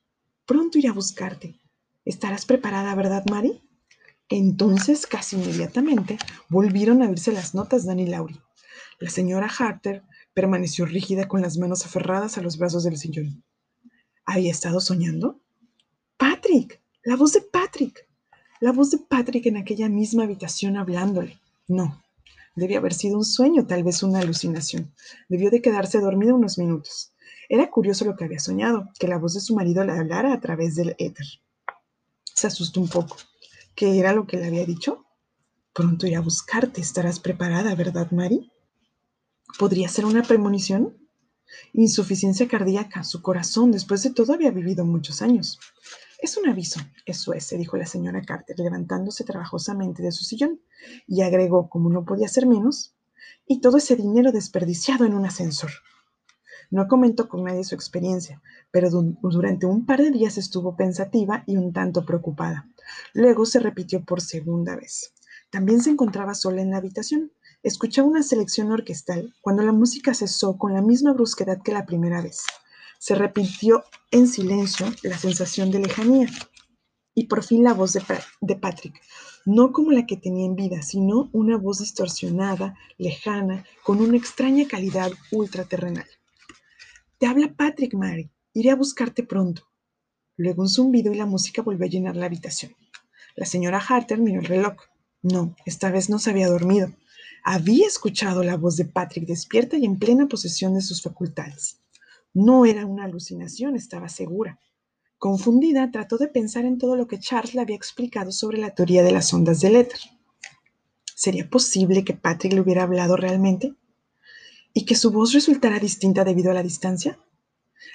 Pronto 0.45 0.77
iré 0.77 0.89
a 0.89 0.93
buscarte. 0.93 1.59
¿Estarás 2.05 2.45
preparada, 2.45 2.93
verdad, 2.95 3.23
Mari? 3.29 3.61
Entonces, 4.29 5.05
casi 5.05 5.35
inmediatamente, 5.35 6.17
volvieron 6.49 7.01
a 7.01 7.09
oírse 7.09 7.31
las 7.31 7.53
notas 7.53 7.85
de 7.85 7.91
Annie 7.91 8.07
Laurie. 8.07 8.41
La 8.99 9.09
señora 9.09 9.47
Harter 9.47 10.03
permaneció 10.33 10.85
rígida 10.85 11.27
con 11.27 11.41
las 11.41 11.57
manos 11.57 11.85
aferradas 11.85 12.37
a 12.37 12.41
los 12.41 12.57
brazos 12.57 12.83
del 12.83 12.97
sillón. 12.97 13.43
¿Había 14.25 14.51
estado 14.51 14.79
soñando? 14.79 15.41
Patrick, 16.45 16.79
la 17.03 17.15
voz 17.15 17.33
de 17.33 17.41
Patrick. 17.41 18.07
La 18.59 18.71
voz 18.71 18.91
de 18.91 18.99
Patrick 18.99 19.47
en 19.47 19.57
aquella 19.57 19.89
misma 19.89 20.25
habitación 20.25 20.77
hablándole. 20.77 21.39
No, 21.67 22.03
debía 22.55 22.77
haber 22.77 22.93
sido 22.93 23.17
un 23.17 23.25
sueño, 23.25 23.65
tal 23.65 23.83
vez 23.83 24.03
una 24.03 24.19
alucinación. 24.19 24.93
Debió 25.27 25.49
de 25.49 25.63
quedarse 25.63 25.99
dormida 25.99 26.35
unos 26.35 26.59
minutos. 26.59 27.13
Era 27.49 27.71
curioso 27.71 28.05
lo 28.05 28.15
que 28.15 28.25
había 28.25 28.37
soñado, 28.37 28.89
que 28.99 29.07
la 29.07 29.17
voz 29.17 29.33
de 29.33 29.39
su 29.39 29.55
marido 29.55 29.83
le 29.83 29.93
hablara 29.93 30.33
a 30.33 30.39
través 30.39 30.75
del 30.75 30.95
éter. 30.99 31.25
Se 32.35 32.45
asustó 32.45 32.79
un 32.79 32.89
poco. 32.89 33.17
¿Qué 33.73 33.97
era 33.97 34.13
lo 34.13 34.27
que 34.27 34.37
le 34.37 34.45
había 34.45 34.67
dicho? 34.67 35.03
Pronto 35.73 36.05
irá 36.05 36.19
a 36.19 36.21
buscarte. 36.21 36.79
Estarás 36.79 37.19
preparada, 37.19 37.73
¿verdad, 37.73 38.11
Mari? 38.11 38.51
¿Podría 39.57 39.89
ser 39.89 40.05
una 40.05 40.21
premonición? 40.21 40.95
Insuficiencia 41.73 42.47
cardíaca. 42.47 43.03
Su 43.03 43.23
corazón, 43.23 43.71
después 43.71 44.03
de 44.03 44.11
todo, 44.11 44.33
había 44.33 44.51
vivido 44.51 44.85
muchos 44.85 45.23
años. 45.23 45.59
Es 46.19 46.37
un 46.37 46.47
aviso, 46.47 46.79
eso 47.05 47.33
es, 47.33 47.49
dijo 47.49 47.77
la 47.77 47.85
señora 47.85 48.21
Carter, 48.21 48.57
levantándose 48.59 49.23
trabajosamente 49.23 50.01
de 50.01 50.11
su 50.11 50.23
sillón, 50.23 50.61
y 51.07 51.21
agregó, 51.21 51.69
como 51.69 51.89
no 51.89 52.05
podía 52.05 52.27
ser 52.27 52.45
menos, 52.45 52.95
y 53.45 53.59
todo 53.61 53.77
ese 53.77 53.95
dinero 53.95 54.31
desperdiciado 54.31 55.05
en 55.05 55.13
un 55.13 55.25
ascensor. 55.25 55.71
No 56.71 56.87
comentó 56.87 57.27
con 57.27 57.43
nadie 57.43 57.63
su 57.63 57.75
experiencia, 57.75 58.41
pero 58.71 58.89
durante 58.89 59.65
un 59.65 59.85
par 59.85 60.01
de 60.01 60.11
días 60.11 60.37
estuvo 60.37 60.75
pensativa 60.75 61.43
y 61.45 61.57
un 61.57 61.73
tanto 61.73 62.05
preocupada. 62.05 62.67
Luego 63.13 63.45
se 63.45 63.59
repitió 63.59 64.03
por 64.03 64.21
segunda 64.21 64.75
vez. 64.75 65.13
También 65.51 65.81
se 65.81 65.91
encontraba 65.91 66.33
sola 66.33 66.61
en 66.61 66.71
la 66.71 66.77
habitación. 66.77 67.31
Escuchaba 67.61 68.07
una 68.07 68.23
selección 68.23 68.71
orquestal 68.71 69.33
cuando 69.41 69.63
la 69.63 69.71
música 69.71 70.13
cesó 70.13 70.57
con 70.57 70.73
la 70.73 70.81
misma 70.81 71.13
brusquedad 71.13 71.61
que 71.61 71.71
la 71.71 71.85
primera 71.85 72.21
vez. 72.21 72.45
Se 72.99 73.15
repitió 73.15 73.83
en 74.11 74.27
silencio 74.27 74.87
la 75.03 75.17
sensación 75.17 75.71
de 75.71 75.79
lejanía 75.79 76.27
y 77.13 77.27
por 77.27 77.43
fin 77.43 77.63
la 77.63 77.73
voz 77.73 77.93
de, 77.93 78.55
Patrick, 78.55 79.01
no 79.45 79.71
como 79.71 79.91
la 79.91 80.05
que 80.05 80.17
tenía 80.17 80.45
en 80.45 80.55
vida, 80.55 80.81
sino 80.81 81.29
una 81.31 81.57
voz 81.57 81.79
distorsionada, 81.79 82.77
lejana, 82.97 83.65
con 83.83 84.01
una 84.01 84.17
extraña 84.17 84.67
calidad 84.67 85.11
ultraterrenal. 85.31 86.07
Te 87.17 87.27
habla 87.27 87.53
Patrick, 87.55 87.93
Mary. 87.93 88.29
Iré 88.53 88.71
a 88.71 88.75
buscarte 88.75 89.23
pronto. 89.23 89.63
Luego 90.35 90.63
un 90.63 90.69
zumbido 90.69 91.13
y 91.13 91.15
la 91.15 91.25
música 91.25 91.61
volvió 91.61 91.85
a 91.85 91.89
llenar 91.89 92.17
la 92.17 92.25
habitación. 92.25 92.75
La 93.35 93.45
señora 93.45 93.79
Harter 93.79 94.19
miró 94.19 94.41
el 94.41 94.47
reloj. 94.47 94.75
No, 95.21 95.55
esta 95.65 95.91
vez 95.91 96.09
no 96.09 96.19
se 96.19 96.31
había 96.31 96.49
dormido. 96.49 96.91
Había 97.43 97.87
escuchado 97.87 98.43
la 98.43 98.57
voz 98.57 98.75
de 98.75 98.85
Patrick 98.85 99.25
despierta 99.25 99.77
y 99.77 99.85
en 99.85 99.97
plena 99.97 100.27
posesión 100.27 100.73
de 100.73 100.81
sus 100.81 101.01
facultades. 101.01 101.79
No 102.35 102.65
era 102.65 102.85
una 102.85 103.05
alucinación, 103.05 103.77
estaba 103.77 104.09
segura. 104.09 104.59
Confundida, 105.17 105.89
trató 105.89 106.17
de 106.17 106.27
pensar 106.27 106.65
en 106.65 106.77
todo 106.77 106.97
lo 106.97 107.07
que 107.07 107.17
Charles 107.17 107.55
le 107.55 107.61
había 107.61 107.77
explicado 107.77 108.33
sobre 108.33 108.57
la 108.57 108.75
teoría 108.75 109.03
de 109.03 109.13
las 109.13 109.33
ondas 109.33 109.61
del 109.61 109.77
éter. 109.77 110.01
¿Sería 111.15 111.49
posible 111.49 112.03
que 112.03 112.13
Patrick 112.13 112.51
le 112.51 112.59
hubiera 112.59 112.83
hablado 112.83 113.15
realmente? 113.15 113.73
¿Y 114.73 114.83
que 114.83 114.95
su 114.95 115.11
voz 115.11 115.31
resultara 115.31 115.79
distinta 115.79 116.25
debido 116.25 116.51
a 116.51 116.53
la 116.53 116.61
distancia? 116.61 117.17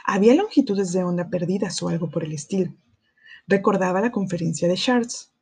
Había 0.06 0.34
longitudes 0.34 0.94
de 0.94 1.04
onda 1.04 1.28
perdidas 1.28 1.82
o 1.82 1.90
algo 1.90 2.08
por 2.08 2.24
el 2.24 2.32
estilo. 2.32 2.72
Recordaba 3.46 4.00
la 4.00 4.10
conferencia 4.10 4.68
de 4.68 4.76
Charles. 4.76 5.32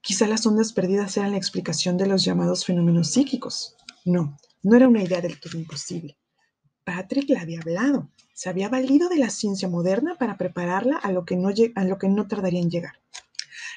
Quizá 0.00 0.28
las 0.28 0.46
ondas 0.46 0.72
perdidas 0.72 1.16
eran 1.16 1.32
la 1.32 1.38
explicación 1.38 1.96
de 1.96 2.06
los 2.06 2.24
llamados 2.24 2.64
fenómenos 2.64 3.10
psíquicos. 3.10 3.74
No, 4.04 4.38
No 4.62 4.76
era 4.76 4.86
una 4.86 5.02
idea 5.02 5.20
del 5.20 5.40
todo 5.40 5.58
imposible. 5.58 6.16
Patrick 6.84 7.30
la 7.30 7.40
había 7.40 7.60
hablado. 7.60 8.10
Se 8.34 8.48
había 8.48 8.68
valido 8.68 9.08
de 9.08 9.16
la 9.16 9.30
ciencia 9.30 9.68
moderna 9.68 10.16
para 10.16 10.36
prepararla 10.36 10.96
a 10.98 11.12
lo 11.12 11.24
que 11.24 11.36
no, 11.36 11.48
a 11.48 11.84
lo 11.84 11.98
que 11.98 12.08
no 12.08 12.28
tardaría 12.28 12.60
en 12.60 12.70
llegar. 12.70 13.00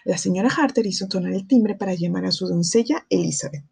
La 0.03 0.17
señora 0.17 0.49
Harter 0.49 0.85
hizo 0.85 1.07
sonar 1.09 1.33
el 1.33 1.47
timbre 1.47 1.75
para 1.75 1.93
llamar 1.93 2.25
a 2.25 2.31
su 2.31 2.47
doncella 2.47 3.05
Elizabeth. 3.09 3.63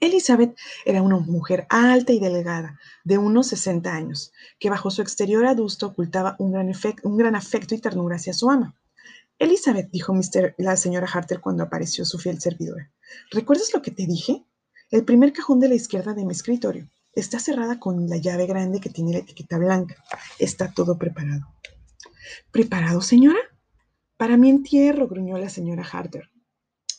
Elizabeth 0.00 0.56
era 0.84 1.02
una 1.02 1.18
mujer 1.18 1.66
alta 1.68 2.12
y 2.12 2.20
delgada, 2.20 2.78
de 3.04 3.18
unos 3.18 3.48
60 3.48 3.92
años, 3.92 4.32
que 4.58 4.70
bajo 4.70 4.90
su 4.90 5.02
exterior 5.02 5.46
adusto 5.46 5.86
ocultaba 5.86 6.36
un 6.38 6.52
gran, 6.52 6.72
un 7.04 7.16
gran 7.16 7.34
afecto 7.34 7.74
y 7.74 7.78
ternura 7.78 8.16
hacia 8.16 8.34
su 8.34 8.50
ama. 8.50 8.74
Elizabeth, 9.38 9.90
dijo 9.90 10.14
la 10.58 10.76
señora 10.76 11.08
Harter 11.12 11.40
cuando 11.40 11.64
apareció 11.64 12.04
su 12.04 12.18
fiel 12.18 12.40
servidora, 12.40 12.92
¿recuerdas 13.30 13.72
lo 13.72 13.82
que 13.82 13.90
te 13.90 14.06
dije? 14.06 14.44
El 14.90 15.04
primer 15.04 15.32
cajón 15.32 15.58
de 15.60 15.68
la 15.68 15.74
izquierda 15.74 16.14
de 16.14 16.24
mi 16.24 16.32
escritorio 16.32 16.88
está 17.14 17.38
cerrada 17.38 17.78
con 17.78 18.08
la 18.08 18.16
llave 18.16 18.46
grande 18.46 18.80
que 18.80 18.90
tiene 18.90 19.12
la 19.12 19.18
etiqueta 19.18 19.58
blanca. 19.58 19.96
Está 20.38 20.72
todo 20.72 20.98
preparado. 20.98 21.46
¿Preparado, 22.50 23.00
señora? 23.00 23.38
Para 24.16 24.36
mi 24.36 24.48
entierro, 24.48 25.08
gruñó 25.08 25.38
la 25.38 25.48
señora 25.48 25.86
Harter. 25.90 26.30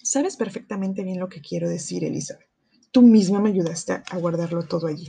Sabes 0.04 0.38
perfectamente 0.38 1.04
bien 1.04 1.20
lo 1.20 1.30
que 1.30 1.42
quiero 1.42 1.70
decir, 1.70 2.04
Elizabeth. 2.04 2.48
Tú 2.92 3.02
misma 3.02 3.40
me 3.40 3.50
ayudaste 3.50 4.04
a 4.10 4.18
guardarlo 4.18 4.64
todo 4.68 4.88
allí. 4.88 5.08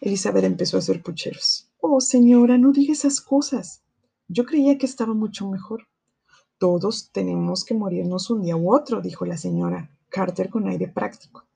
Elizabeth 0.00 0.44
empezó 0.44 0.76
a 0.76 0.80
hacer 0.80 1.02
pucheros. 1.02 1.70
Oh, 1.78 2.00
señora, 2.00 2.58
no 2.58 2.72
diga 2.72 2.92
esas 2.92 3.20
cosas. 3.20 3.82
Yo 4.28 4.44
creía 4.44 4.78
que 4.78 4.86
estaba 4.86 5.14
mucho 5.14 5.48
mejor. 5.50 5.88
Todos 6.58 7.10
tenemos 7.12 7.64
que 7.64 7.74
morirnos 7.74 8.30
un 8.30 8.42
día 8.42 8.56
u 8.56 8.74
otro, 8.74 9.00
dijo 9.00 9.26
la 9.26 9.36
señora 9.36 9.90
Carter 10.08 10.48
con 10.48 10.68
aire 10.68 10.88
práctico. 10.88 11.46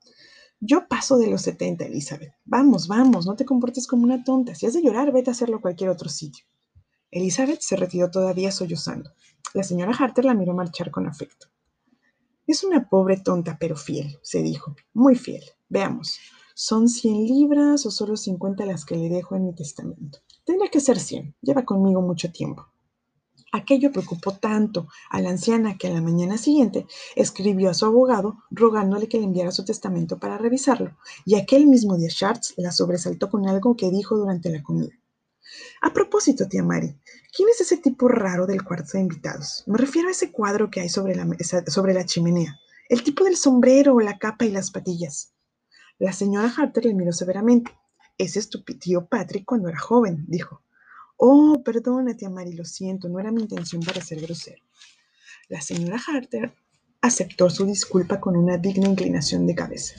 Yo 0.61 0.87
paso 0.87 1.17
de 1.17 1.27
los 1.27 1.41
70, 1.43 1.85
Elizabeth. 1.85 2.33
Vamos, 2.43 2.87
vamos, 2.87 3.25
no 3.25 3.35
te 3.35 3.45
comportes 3.45 3.87
como 3.87 4.03
una 4.03 4.23
tonta. 4.23 4.55
Si 4.55 4.65
has 4.65 4.73
de 4.73 4.81
llorar, 4.81 5.11
vete 5.13 5.29
a 5.29 5.33
hacerlo 5.33 5.57
a 5.57 5.61
cualquier 5.61 5.89
otro 5.89 6.09
sitio. 6.09 6.45
Elizabeth 7.11 7.61
se 7.61 7.77
retiró 7.77 8.11
todavía 8.11 8.51
sollozando. 8.51 9.11
La 9.53 9.63
señora 9.63 9.95
Harter 9.97 10.25
la 10.25 10.33
miró 10.33 10.53
marchar 10.53 10.91
con 10.91 11.07
afecto. 11.07 11.47
Es 12.45 12.63
una 12.63 12.89
pobre 12.89 13.17
tonta, 13.17 13.57
pero 13.59 13.77
fiel, 13.77 14.17
se 14.21 14.41
dijo. 14.41 14.75
Muy 14.93 15.15
fiel. 15.15 15.43
Veamos. 15.69 16.19
¿Son 16.55 16.89
100 16.89 17.25
libras 17.25 17.85
o 17.85 17.91
solo 17.91 18.17
50 18.17 18.65
las 18.65 18.83
que 18.83 18.97
le 18.97 19.07
dejo 19.07 19.35
en 19.35 19.45
mi 19.45 19.55
testamento? 19.55 20.19
Tendría 20.43 20.69
que 20.69 20.81
ser 20.81 20.99
100. 20.99 21.35
Lleva 21.41 21.63
conmigo 21.63 22.01
mucho 22.01 22.31
tiempo. 22.31 22.67
Aquello 23.51 23.91
preocupó 23.91 24.33
tanto 24.33 24.87
a 25.09 25.21
la 25.21 25.29
anciana 25.29 25.77
que 25.77 25.87
a 25.87 25.91
la 25.91 26.01
mañana 26.01 26.37
siguiente 26.37 26.85
escribió 27.15 27.69
a 27.69 27.73
su 27.73 27.85
abogado 27.85 28.37
rogándole 28.51 29.07
que 29.07 29.17
le 29.17 29.25
enviara 29.25 29.51
su 29.51 29.65
testamento 29.65 30.19
para 30.19 30.37
revisarlo, 30.37 30.97
y 31.25 31.35
aquel 31.35 31.65
mismo 31.67 31.97
día 31.97 32.09
Schatz 32.09 32.53
la 32.57 32.71
sobresaltó 32.71 33.29
con 33.29 33.47
algo 33.47 33.75
que 33.75 33.89
dijo 33.89 34.17
durante 34.17 34.49
la 34.49 34.61
comida. 34.61 34.93
A 35.81 35.93
propósito, 35.93 36.47
tía 36.47 36.63
Mari, 36.63 36.95
¿quién 37.35 37.49
es 37.49 37.61
ese 37.61 37.77
tipo 37.77 38.07
raro 38.07 38.45
del 38.45 38.63
cuarto 38.63 38.91
de 38.93 39.01
invitados? 39.01 39.63
Me 39.65 39.77
refiero 39.77 40.09
a 40.09 40.11
ese 40.11 40.31
cuadro 40.31 40.69
que 40.69 40.81
hay 40.81 40.89
sobre 40.89 41.15
la, 41.15 41.27
sobre 41.67 41.93
la 41.93 42.05
chimenea, 42.05 42.59
el 42.87 43.03
tipo 43.03 43.23
del 43.23 43.35
sombrero, 43.35 43.99
la 43.99 44.19
capa 44.19 44.45
y 44.45 44.51
las 44.51 44.71
patillas. 44.71 45.33
La 45.97 46.13
señora 46.13 46.53
Harter 46.55 46.85
le 46.85 46.93
miró 46.93 47.11
severamente. 47.11 47.71
Ese 48.17 48.39
es 48.39 48.49
tu 48.49 48.63
tío 48.63 49.07
Patrick 49.07 49.45
cuando 49.45 49.69
era 49.69 49.79
joven, 49.79 50.25
dijo. 50.27 50.61
Oh, 51.21 51.61
perdona, 51.65 52.15
tía 52.15 52.29
Mari, 52.29 52.53
lo 52.53 52.63
siento, 52.63 53.09
no 53.09 53.19
era 53.19 53.29
mi 53.29 53.41
intención 53.41 53.81
para 53.81 53.99
ser 53.99 54.21
grosero. 54.21 54.63
La 55.49 55.59
señora 55.59 55.99
Harter 56.07 56.53
aceptó 57.01 57.49
su 57.49 57.65
disculpa 57.65 58.21
con 58.21 58.37
una 58.37 58.57
digna 58.57 58.87
inclinación 58.87 59.45
de 59.45 59.53
cabeza. 59.53 59.95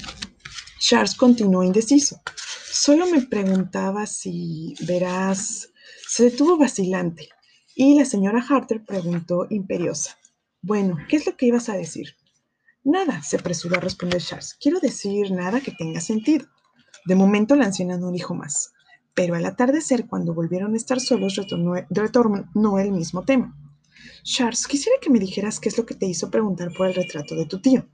Charles 0.78 1.14
continuó 1.14 1.62
indeciso. 1.62 2.22
Solo 2.72 3.06
me 3.06 3.20
preguntaba 3.20 4.06
si, 4.06 4.74
verás, 4.86 5.68
se 6.08 6.24
detuvo 6.24 6.56
vacilante 6.56 7.28
y 7.74 7.98
la 7.98 8.06
señora 8.06 8.42
Harter 8.48 8.82
preguntó 8.82 9.46
imperiosa. 9.50 10.16
Bueno, 10.62 10.96
¿qué 11.06 11.16
es 11.16 11.26
lo 11.26 11.36
que 11.36 11.46
ibas 11.46 11.68
a 11.68 11.76
decir? 11.76 12.16
Nada, 12.82 13.22
se 13.22 13.36
apresuró 13.36 13.76
a 13.76 13.80
responder 13.80 14.22
Charles. 14.22 14.56
Quiero 14.58 14.80
decir 14.80 15.32
nada 15.32 15.60
que 15.60 15.72
tenga 15.72 16.00
sentido. 16.00 16.46
De 17.04 17.14
momento 17.14 17.56
la 17.56 17.66
anciana 17.66 17.98
no 17.98 18.10
dijo 18.10 18.34
más, 18.34 18.72
pero 19.14 19.34
al 19.34 19.44
atardecer, 19.44 20.06
cuando 20.06 20.34
volvieron 20.34 20.74
a 20.74 20.76
estar 20.76 21.00
solos, 21.00 21.40
retornó, 21.90 22.78
el 22.78 22.92
mismo 22.92 23.24
tema. 23.24 23.56
Charles, 24.22 24.66
quisiera 24.66 24.98
que 25.00 25.10
me 25.10 25.18
dijeras 25.18 25.60
qué 25.60 25.68
es 25.68 25.78
lo 25.78 25.86
que 25.86 25.94
te 25.94 26.06
hizo 26.06 26.30
preguntar 26.30 26.72
por 26.76 26.86
el 26.86 26.94
retrato 26.94 27.34
de 27.34 27.46
tu 27.46 27.60
tío. 27.60 27.88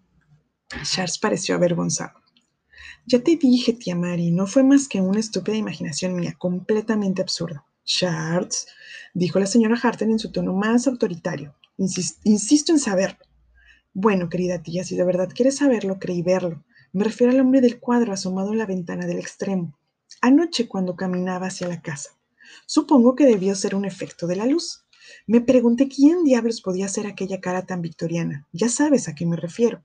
Charles 0.85 1.19
pareció 1.19 1.55
avergonzado. 1.55 2.21
Ya 3.07 3.21
te 3.21 3.37
dije, 3.37 3.73
tía 3.73 3.95
Mari, 3.95 4.33
no 4.33 4.47
fue 4.47 4.65
más 4.65 4.89
que 4.89 5.01
una 5.01 5.21
estúpida 5.21 5.57
imaginación 5.57 6.17
mía, 6.17 6.35
completamente 6.39 7.23
absurda. 7.23 7.65
Charles, 7.85 8.67
dijo 9.15 9.39
la 9.39 9.47
señora 9.47 9.79
Harten 9.81 10.11
en 10.11 10.19
su 10.19 10.33
tono 10.33 10.53
más 10.53 10.89
autoritario, 10.89 11.55
insisto 11.77 12.73
en 12.73 12.81
saberlo. 12.81 13.25
Bueno, 13.95 14.29
querida 14.29 14.63
tía, 14.63 14.85
si 14.85 14.97
de 14.97 15.05
verdad 15.05 15.31
quieres 15.33 15.57
saberlo, 15.57 15.99
creí 15.99 16.21
verlo. 16.23 16.65
Me 16.93 17.05
refiero 17.05 17.33
al 17.33 17.41
hombre 17.41 17.61
del 17.61 17.79
cuadro 17.79 18.13
asomado 18.13 18.53
en 18.53 18.59
la 18.59 18.67
ventana 18.67 19.07
del 19.07 19.19
extremo, 19.19 19.79
anoche 20.21 20.69
cuando 20.69 20.97
caminaba 20.97 21.47
hacia 21.47 21.69
la 21.69 21.81
casa. 21.81 22.11
Supongo 22.67 23.15
que 23.15 23.27
debió 23.27 23.55
ser 23.55 23.75
un 23.75 23.85
efecto 23.85 24.27
de 24.27 24.37
la 24.37 24.47
luz. 24.47 24.85
Me 25.27 25.41
pregunté 25.41 25.89
quién 25.89 26.25
diablos 26.25 26.61
podía 26.61 26.89
ser 26.89 27.07
aquella 27.07 27.41
cara 27.41 27.67
tan 27.67 27.83
victoriana. 27.83 28.47
Ya 28.53 28.69
sabes 28.69 29.09
a 29.09 29.15
qué 29.15 29.27
me 29.27 29.37
refiero. 29.37 29.85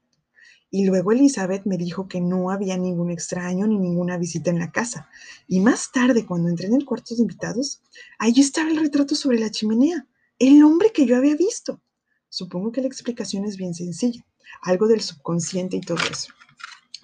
Y 0.73 0.85
luego 0.85 1.11
Elizabeth 1.11 1.65
me 1.65 1.77
dijo 1.77 2.07
que 2.07 2.21
no 2.21 2.49
había 2.49 2.77
ningún 2.77 3.11
extraño 3.11 3.67
ni 3.67 3.77
ninguna 3.77 4.17
visita 4.17 4.49
en 4.51 4.59
la 4.59 4.71
casa. 4.71 5.09
Y 5.47 5.59
más 5.59 5.91
tarde, 5.91 6.25
cuando 6.25 6.47
entré 6.49 6.67
en 6.67 6.75
el 6.75 6.85
cuarto 6.85 7.13
de 7.13 7.21
invitados, 7.21 7.81
allí 8.17 8.39
estaba 8.39 8.69
el 8.69 8.79
retrato 8.79 9.13
sobre 9.13 9.37
la 9.37 9.51
chimenea, 9.51 10.07
el 10.39 10.63
hombre 10.63 10.93
que 10.93 11.05
yo 11.05 11.17
había 11.17 11.35
visto. 11.35 11.81
Supongo 12.29 12.71
que 12.71 12.79
la 12.79 12.87
explicación 12.87 13.43
es 13.43 13.57
bien 13.57 13.73
sencilla, 13.73 14.25
algo 14.61 14.87
del 14.87 15.01
subconsciente 15.01 15.75
y 15.75 15.81
todo 15.81 15.99
eso. 16.09 16.31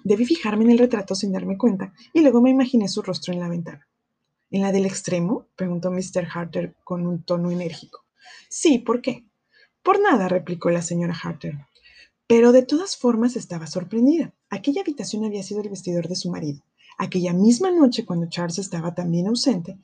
Debí 0.04 0.24
fijarme 0.24 0.64
en 0.64 0.70
el 0.70 0.78
retrato 0.78 1.14
sin 1.14 1.32
darme 1.32 1.58
cuenta 1.58 1.92
y 2.12 2.20
luego 2.20 2.40
me 2.40 2.50
imaginé 2.50 2.88
su 2.88 3.02
rostro 3.02 3.32
en 3.32 3.40
la 3.40 3.48
ventana. 3.48 3.86
¿En 4.50 4.62
la 4.62 4.72
del 4.72 4.86
extremo? 4.86 5.46
preguntó 5.56 5.90
Mr. 5.90 6.26
Harter 6.32 6.74
con 6.84 7.06
un 7.06 7.22
tono 7.22 7.50
enérgico. 7.50 8.04
Sí, 8.48 8.78
¿por 8.78 9.02
qué? 9.02 9.24
Por 9.82 10.00
nada, 10.00 10.28
replicó 10.28 10.70
la 10.70 10.82
señora 10.82 11.16
Harter. 11.22 11.58
Pero 12.26 12.52
de 12.52 12.62
todas 12.62 12.96
formas 12.96 13.36
estaba 13.36 13.66
sorprendida. 13.66 14.34
Aquella 14.50 14.82
habitación 14.82 15.24
había 15.24 15.42
sido 15.42 15.60
el 15.60 15.70
vestidor 15.70 16.08
de 16.08 16.16
su 16.16 16.30
marido. 16.30 16.62
Aquella 16.98 17.32
misma 17.32 17.70
noche, 17.70 18.04
cuando 18.04 18.28
Charles 18.28 18.58
estaba 18.58 18.94
también 18.94 19.28
ausente, 19.28 19.78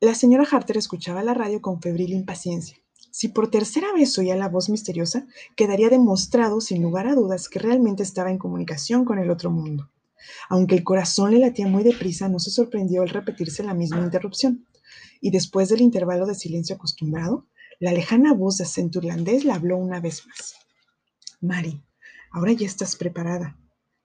la 0.00 0.14
señora 0.14 0.46
Harter 0.50 0.76
escuchaba 0.76 1.22
la 1.22 1.34
radio 1.34 1.60
con 1.60 1.80
febril 1.80 2.12
impaciencia. 2.12 2.78
Si 3.18 3.28
por 3.28 3.50
tercera 3.50 3.94
vez 3.94 4.18
oía 4.18 4.36
la 4.36 4.50
voz 4.50 4.68
misteriosa, 4.68 5.26
quedaría 5.56 5.88
demostrado 5.88 6.60
sin 6.60 6.82
lugar 6.82 7.06
a 7.06 7.14
dudas 7.14 7.48
que 7.48 7.58
realmente 7.58 8.02
estaba 8.02 8.30
en 8.30 8.36
comunicación 8.36 9.06
con 9.06 9.18
el 9.18 9.30
otro 9.30 9.50
mundo. 9.50 9.90
Aunque 10.50 10.74
el 10.74 10.84
corazón 10.84 11.30
le 11.30 11.38
latía 11.38 11.66
muy 11.66 11.82
deprisa, 11.82 12.28
no 12.28 12.38
se 12.38 12.50
sorprendió 12.50 13.00
al 13.00 13.08
repetirse 13.08 13.62
la 13.62 13.72
misma 13.72 14.00
interrupción. 14.02 14.66
Y 15.22 15.30
después 15.30 15.70
del 15.70 15.80
intervalo 15.80 16.26
de 16.26 16.34
silencio 16.34 16.76
acostumbrado, 16.76 17.46
la 17.80 17.90
lejana 17.92 18.34
voz 18.34 18.58
de 18.58 18.64
acento 18.64 18.98
irlandés 18.98 19.46
le 19.46 19.52
habló 19.52 19.78
una 19.78 19.98
vez 19.98 20.26
más. 20.26 20.56
Mari, 21.40 21.82
ahora 22.32 22.52
ya 22.52 22.66
estás 22.66 22.96
preparada. 22.96 23.56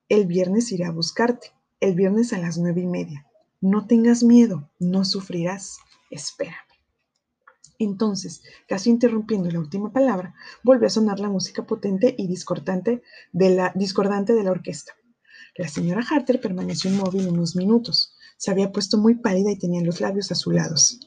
El 0.07 0.25
viernes 0.25 0.71
iré 0.71 0.85
a 0.85 0.91
buscarte. 0.91 1.51
El 1.81 1.95
viernes 1.95 2.31
a 2.31 2.37
las 2.37 2.57
nueve 2.57 2.79
y 2.79 2.87
media. 2.87 3.27
No 3.59 3.87
tengas 3.87 4.23
miedo, 4.23 4.69
no 4.79 5.03
sufrirás. 5.03 5.79
Espérame. 6.11 6.70
Entonces, 7.83 8.43
casi 8.67 8.91
interrumpiendo 8.91 9.49
la 9.49 9.59
última 9.59 9.91
palabra, 9.91 10.35
volvió 10.61 10.85
a 10.85 10.91
sonar 10.91 11.19
la 11.19 11.29
música 11.29 11.65
potente 11.65 12.13
y 12.15 12.27
discordante 12.27 13.01
de 13.31 13.49
la, 13.55 13.71
discordante 13.73 14.33
de 14.33 14.43
la 14.43 14.51
orquesta. 14.51 14.93
La 15.55 15.67
señora 15.67 16.05
Harter 16.07 16.39
permaneció 16.39 16.91
inmóvil 16.91 17.27
unos 17.27 17.55
minutos. 17.55 18.15
Se 18.37 18.51
había 18.51 18.71
puesto 18.71 18.99
muy 18.99 19.15
pálida 19.15 19.49
y 19.51 19.57
tenía 19.57 19.81
los 19.81 19.99
labios 19.99 20.31
azulados. 20.31 20.99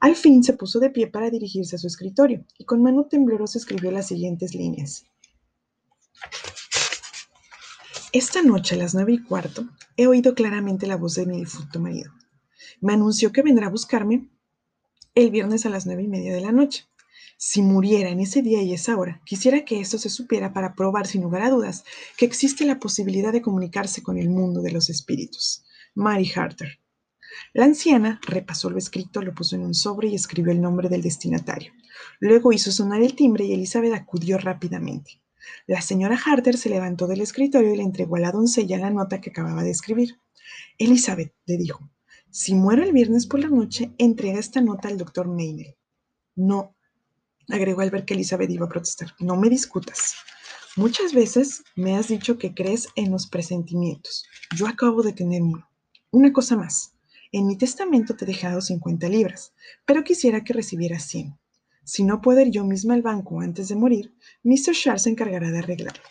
Al 0.00 0.16
fin 0.16 0.42
se 0.42 0.54
puso 0.54 0.80
de 0.80 0.88
pie 0.88 1.08
para 1.08 1.28
dirigirse 1.28 1.76
a 1.76 1.78
su 1.78 1.86
escritorio 1.86 2.42
y 2.56 2.64
con 2.64 2.82
mano 2.82 3.04
temblorosa 3.04 3.58
escribió 3.58 3.90
las 3.90 4.08
siguientes 4.08 4.54
líneas. 4.54 5.04
Esta 8.14 8.40
noche 8.40 8.76
a 8.76 8.78
las 8.78 8.94
nueve 8.94 9.12
y 9.12 9.22
cuarto 9.22 9.68
he 9.98 10.06
oído 10.06 10.34
claramente 10.34 10.86
la 10.86 10.96
voz 10.96 11.16
de 11.16 11.26
mi 11.26 11.36
difunto 11.36 11.78
marido. 11.80 12.10
Me 12.80 12.94
anunció 12.94 13.30
que 13.30 13.42
vendrá 13.42 13.66
a 13.66 13.70
buscarme 13.70 14.30
el 15.18 15.30
viernes 15.30 15.66
a 15.66 15.68
las 15.68 15.84
nueve 15.84 16.04
y 16.04 16.08
media 16.08 16.32
de 16.32 16.40
la 16.40 16.52
noche. 16.52 16.86
Si 17.36 17.60
muriera 17.62 18.08
en 18.08 18.20
ese 18.20 18.40
día 18.40 18.62
y 18.62 18.72
esa 18.72 18.96
hora, 18.96 19.20
quisiera 19.24 19.64
que 19.64 19.80
esto 19.80 19.98
se 19.98 20.10
supiera 20.10 20.52
para 20.52 20.74
probar 20.74 21.06
sin 21.06 21.22
lugar 21.22 21.42
a 21.42 21.50
dudas 21.50 21.84
que 22.16 22.24
existe 22.24 22.64
la 22.64 22.78
posibilidad 22.78 23.32
de 23.32 23.42
comunicarse 23.42 24.02
con 24.02 24.16
el 24.18 24.28
mundo 24.28 24.62
de 24.62 24.70
los 24.70 24.90
espíritus. 24.90 25.64
Mary 25.94 26.30
Harter. 26.34 26.78
La 27.52 27.64
anciana 27.64 28.20
repasó 28.26 28.70
lo 28.70 28.78
escrito, 28.78 29.20
lo 29.20 29.34
puso 29.34 29.56
en 29.56 29.62
un 29.62 29.74
sobre 29.74 30.08
y 30.08 30.14
escribió 30.14 30.52
el 30.52 30.60
nombre 30.60 30.88
del 30.88 31.02
destinatario. 31.02 31.72
Luego 32.20 32.52
hizo 32.52 32.70
sonar 32.70 33.02
el 33.02 33.14
timbre 33.14 33.44
y 33.44 33.52
Elizabeth 33.52 33.94
acudió 33.94 34.38
rápidamente. 34.38 35.20
La 35.66 35.80
señora 35.80 36.18
Harter 36.24 36.56
se 36.56 36.70
levantó 36.70 37.06
del 37.06 37.20
escritorio 37.20 37.74
y 37.74 37.76
le 37.76 37.82
entregó 37.82 38.16
a 38.16 38.20
la 38.20 38.32
doncella 38.32 38.78
la 38.78 38.90
nota 38.90 39.20
que 39.20 39.30
acababa 39.30 39.64
de 39.64 39.70
escribir. 39.70 40.20
Elizabeth, 40.78 41.34
le 41.46 41.56
dijo, 41.56 41.90
si 42.30 42.54
muero 42.54 42.82
el 42.82 42.92
viernes 42.92 43.26
por 43.26 43.40
la 43.40 43.48
noche, 43.48 43.92
entrega 43.98 44.38
esta 44.38 44.60
nota 44.60 44.88
al 44.88 44.98
doctor 44.98 45.28
Maynell. 45.28 45.76
No, 46.36 46.76
agregó 47.48 47.80
al 47.80 47.90
ver 47.90 48.04
que 48.04 48.14
Elizabeth 48.14 48.50
iba 48.50 48.66
a 48.66 48.68
protestar. 48.68 49.14
No 49.18 49.36
me 49.36 49.48
discutas. 49.48 50.14
Muchas 50.76 51.12
veces 51.12 51.64
me 51.74 51.96
has 51.96 52.08
dicho 52.08 52.38
que 52.38 52.54
crees 52.54 52.88
en 52.94 53.10
los 53.10 53.26
presentimientos. 53.26 54.24
Yo 54.56 54.68
acabo 54.68 55.02
de 55.02 55.12
tener 55.12 55.42
uno. 55.42 55.68
Una 56.10 56.32
cosa 56.32 56.56
más. 56.56 56.94
En 57.32 57.46
mi 57.46 57.56
testamento 57.56 58.14
te 58.14 58.24
he 58.24 58.28
dejado 58.28 58.60
50 58.60 59.08
libras, 59.08 59.52
pero 59.84 60.04
quisiera 60.04 60.44
que 60.44 60.52
recibieras 60.52 61.04
100. 61.04 61.38
Si 61.84 62.04
no 62.04 62.20
puedo 62.20 62.40
ir 62.40 62.50
yo 62.50 62.64
misma 62.64 62.94
al 62.94 63.02
banco 63.02 63.40
antes 63.40 63.68
de 63.68 63.76
morir, 63.76 64.14
Mr. 64.42 64.74
Charles 64.74 65.02
se 65.02 65.10
encargará 65.10 65.50
de 65.50 65.58
arreglarlo. 65.58 66.02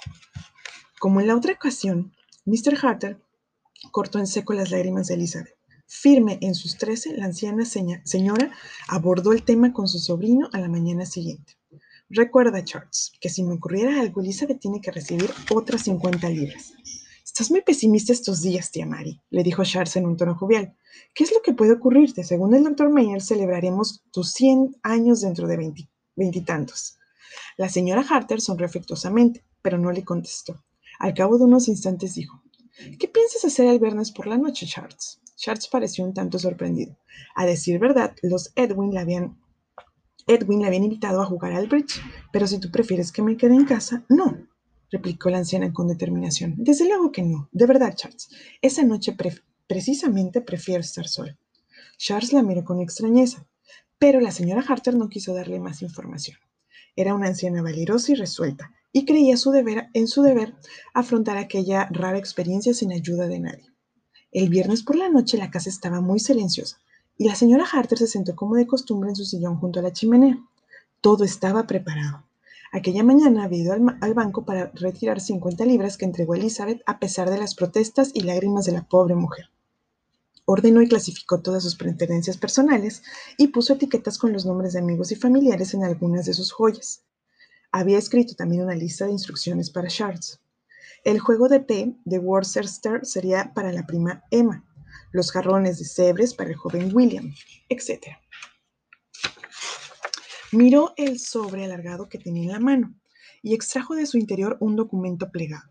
Como 1.00 1.22
en 1.22 1.28
la 1.28 1.36
otra 1.36 1.54
ocasión, 1.54 2.14
Mr. 2.46 2.78
Harter 2.82 3.22
cortó 3.92 4.20
en 4.20 4.28
seco 4.28 4.54
las 4.54 4.72
lágrimas 4.72 5.08
de 5.08 5.14
Elizabeth. 5.14 5.57
Firme 5.90 6.38
en 6.42 6.54
sus 6.54 6.78
trece, 6.78 7.16
la 7.16 7.26
anciana 7.26 7.64
señora 7.66 8.52
abordó 8.90 9.32
el 9.32 9.44
tema 9.44 9.72
con 9.72 9.88
su 9.88 10.00
sobrino 10.00 10.50
a 10.52 10.60
la 10.60 10.68
mañana 10.68 11.06
siguiente. 11.06 11.54
Recuerda, 12.10 12.62
Charles, 12.62 13.14
que 13.22 13.30
si 13.30 13.42
me 13.42 13.54
ocurriera 13.54 14.02
algo, 14.02 14.20
Elizabeth 14.20 14.60
tiene 14.60 14.82
que 14.82 14.92
recibir 14.92 15.32
otras 15.50 15.84
50 15.84 16.30
libras. 16.30 16.74
Estás 17.24 17.52
muy 17.52 17.62
pesimista 17.62 18.12
estos 18.12 18.42
días, 18.42 18.70
tía 18.70 18.86
Mary, 18.86 19.22
le 19.30 19.44
dijo 19.44 19.64
Charles 19.64 19.96
en 19.96 20.06
un 20.06 20.18
tono 20.18 20.36
jovial. 20.36 20.76
¿Qué 21.14 21.24
es 21.24 21.32
lo 21.32 21.42
que 21.42 21.54
puede 21.54 21.72
ocurrirte? 21.72 22.26
Según 22.26 22.54
el 22.54 22.66
doctor 22.66 22.90
Mayer, 22.90 23.22
celebraremos 23.22 24.04
tus 24.12 24.34
100 24.34 24.76
años 24.84 25.22
dentro 25.22 25.48
de 25.48 25.74
veintitantos. 26.18 26.98
La 27.56 27.70
señora 27.70 28.06
Harter 28.10 28.42
sonrió 28.42 28.68
afectuosamente, 28.68 29.46
pero 29.62 29.78
no 29.78 29.94
le 29.94 30.04
contestó. 30.04 30.62
Al 31.00 31.14
cabo 31.14 31.38
de 31.38 31.46
unos 31.46 31.70
instantes 31.70 32.16
dijo, 32.16 32.44
¿Qué 33.00 33.08
piensas 33.08 33.46
hacer 33.46 33.68
el 33.68 33.80
viernes 33.80 34.12
por 34.12 34.28
la 34.28 34.38
noche, 34.38 34.66
Charles? 34.66 35.22
Charles 35.38 35.68
pareció 35.68 36.04
un 36.04 36.14
tanto 36.14 36.40
sorprendido. 36.40 36.98
A 37.36 37.46
decir 37.46 37.80
verdad, 37.80 38.16
los 38.24 38.52
Edwin 38.56 38.92
le 38.92 39.00
habían 39.00 39.38
Edwin 40.26 40.60
le 40.60 40.68
habían 40.68 40.84
invitado 40.84 41.22
a 41.22 41.26
jugar 41.26 41.54
al 41.54 41.68
bridge, 41.68 42.02
pero 42.34 42.48
si 42.48 42.60
tú 42.60 42.70
prefieres 42.70 43.14
que 43.14 43.22
me 43.22 43.38
quede 43.38 43.56
en 43.56 43.64
casa, 43.64 44.04
no, 44.10 44.46
replicó 44.92 45.30
la 45.30 45.38
anciana 45.38 45.72
con 45.72 45.88
determinación. 45.88 46.56
Desde 46.58 46.86
luego 46.86 47.14
que 47.14 47.24
no, 47.24 47.48
de 47.54 47.66
verdad, 47.66 47.94
Charles. 47.96 48.28
Esa 48.62 48.84
noche 48.84 49.16
precisamente 49.68 50.42
prefiero 50.42 50.82
estar 50.82 51.08
sola. 51.08 51.38
Charles 51.98 52.34
la 52.34 52.44
miró 52.44 52.66
con 52.66 52.82
extrañeza, 52.82 53.46
pero 53.98 54.20
la 54.20 54.32
señora 54.32 54.66
Harter 54.68 54.96
no 54.96 55.08
quiso 55.08 55.34
darle 55.34 55.62
más 55.62 55.82
información. 55.82 56.38
Era 56.96 57.14
una 57.14 57.28
anciana 57.28 57.62
valerosa 57.62 58.12
y 58.12 58.16
resuelta, 58.16 58.72
y 58.92 59.06
creía 59.06 59.38
su 59.38 59.52
deber, 59.52 59.88
en 59.94 60.08
su 60.08 60.24
deber 60.24 60.56
afrontar 60.94 61.38
aquella 61.38 61.88
rara 61.92 62.18
experiencia 62.18 62.74
sin 62.74 62.92
ayuda 62.92 63.28
de 63.28 63.40
nadie. 63.40 63.77
El 64.32 64.50
viernes 64.50 64.84
por 64.84 64.98
la 64.98 65.10
noche 65.10 65.38
la 65.38 65.52
casa 65.52 65.70
estaba 65.70 66.02
muy 66.02 66.20
silenciosa, 66.20 66.80
y 67.18 67.28
la 67.28 67.36
señora 67.36 67.66
Harter 67.72 67.98
se 67.98 68.08
sentó 68.08 68.36
como 68.36 68.56
de 68.56 68.68
costumbre 68.68 69.10
en 69.10 69.16
su 69.16 69.24
sillón 69.24 69.58
junto 69.58 69.80
a 69.80 69.84
la 69.84 69.94
chimenea. 69.94 70.38
Todo 71.00 71.24
estaba 71.24 71.66
preparado. 71.66 72.24
Aquella 72.74 73.04
mañana 73.04 73.46
había 73.46 73.64
ido 73.64 73.74
al, 73.74 74.14
banco 74.14 74.44
para 74.44 74.72
retirar 74.74 75.22
50 75.22 75.64
libras 75.66 75.98
que 75.98 76.06
entregó 76.06 76.36
Elizabeth 76.36 76.82
a 76.86 77.00
pesar 77.00 77.30
de 77.30 77.38
las 77.38 77.56
protestas 77.56 78.12
y 78.14 78.22
lágrimas 78.22 78.66
de 78.66 78.74
la 78.74 78.84
pobre 78.84 79.16
mujer. 79.16 79.50
Ordenó 80.44 80.82
y 80.82 80.90
clasificó 80.90 81.40
todas 81.40 81.64
sus 81.64 81.76
pertenencias 81.76 82.38
personales 82.38 83.04
y 83.38 83.48
puso 83.48 83.74
etiquetas 83.74 84.18
con 84.18 84.34
los 84.34 84.46
nombres 84.46 84.74
de 84.74 84.80
amigos 84.80 85.12
y 85.12 85.16
familiares 85.16 85.74
en 85.74 85.86
algunas 85.86 86.26
de 86.26 86.34
sus 86.34 86.52
joyas. 86.52 87.04
Había 87.72 87.98
escrito 87.98 88.36
también 88.36 88.64
una 88.64 88.76
lista 88.76 89.06
de 89.06 89.12
instrucciones 89.12 89.70
para 89.70 89.88
Charles. 89.88 90.40
El 91.04 91.20
juego 91.20 91.48
de 91.48 91.60
té 91.60 91.94
de 92.06 92.20
Worcester 92.20 93.06
sería 93.06 93.54
para 93.54 93.72
la 93.72 93.86
prima 93.86 94.24
Emma, 94.32 94.66
los 95.12 95.32
jarrones 95.32 95.80
de 95.80 95.86
cebres 95.86 96.34
para 96.34 96.50
el 96.50 96.56
joven 96.56 96.92
William, 96.94 97.34
etc. 97.70 98.18
Miró 100.52 100.94
el 100.98 101.20
sobre 101.20 101.66
alargado 101.66 102.10
que 102.10 102.18
tenía 102.18 102.44
en 102.46 102.52
la 102.52 102.60
mano 102.60 102.94
y 103.42 103.54
extrajo 103.54 103.96
de 103.96 104.06
su 104.06 104.18
interior 104.18 104.58
un 104.60 104.76
documento 104.76 105.32
plegado. 105.32 105.70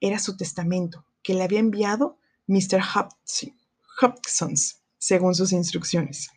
Era 0.00 0.18
su 0.18 0.36
testamento, 0.36 1.04
que 1.22 1.34
le 1.34 1.42
había 1.42 1.58
enviado 1.58 2.18
Mr. 2.46 2.80
Hopkins, 4.00 4.80
según 4.98 5.34
sus 5.34 5.52
instrucciones. 5.52 6.30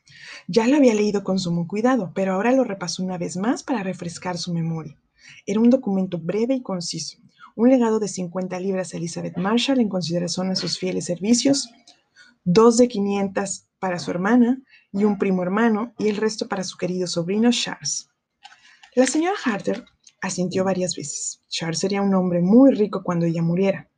Ya 0.47 0.67
lo 0.67 0.77
había 0.77 0.93
leído 0.93 1.23
con 1.23 1.39
sumo 1.39 1.67
cuidado, 1.67 2.11
pero 2.13 2.33
ahora 2.33 2.51
lo 2.51 2.63
repasó 2.63 3.03
una 3.03 3.17
vez 3.17 3.37
más 3.37 3.63
para 3.63 3.83
refrescar 3.83 4.37
su 4.37 4.53
memoria. 4.53 4.97
Era 5.45 5.59
un 5.59 5.69
documento 5.69 6.17
breve 6.17 6.55
y 6.55 6.61
conciso, 6.61 7.17
un 7.55 7.69
legado 7.69 7.99
de 7.99 8.07
50 8.07 8.59
libras 8.59 8.93
a 8.93 8.97
Elizabeth 8.97 9.37
Marshall 9.37 9.79
en 9.79 9.89
consideración 9.89 10.49
a 10.49 10.55
sus 10.55 10.77
fieles 10.77 11.05
servicios, 11.05 11.69
dos 12.43 12.77
de 12.77 12.87
500 12.87 13.67
para 13.79 13.99
su 13.99 14.11
hermana 14.11 14.61
y 14.91 15.03
un 15.03 15.17
primo 15.17 15.43
hermano 15.43 15.93
y 15.97 16.07
el 16.07 16.17
resto 16.17 16.47
para 16.47 16.63
su 16.63 16.77
querido 16.77 17.07
sobrino 17.07 17.51
Charles. 17.51 18.09
La 18.95 19.07
señora 19.07 19.35
Harter 19.43 19.83
asintió 20.21 20.63
varias 20.63 20.95
veces. 20.95 21.41
Charles 21.49 21.79
sería 21.79 22.01
un 22.01 22.13
hombre 22.13 22.41
muy 22.41 22.71
rico 22.73 23.03
cuando 23.03 23.25
ella 23.25 23.41
muriera. 23.41 23.89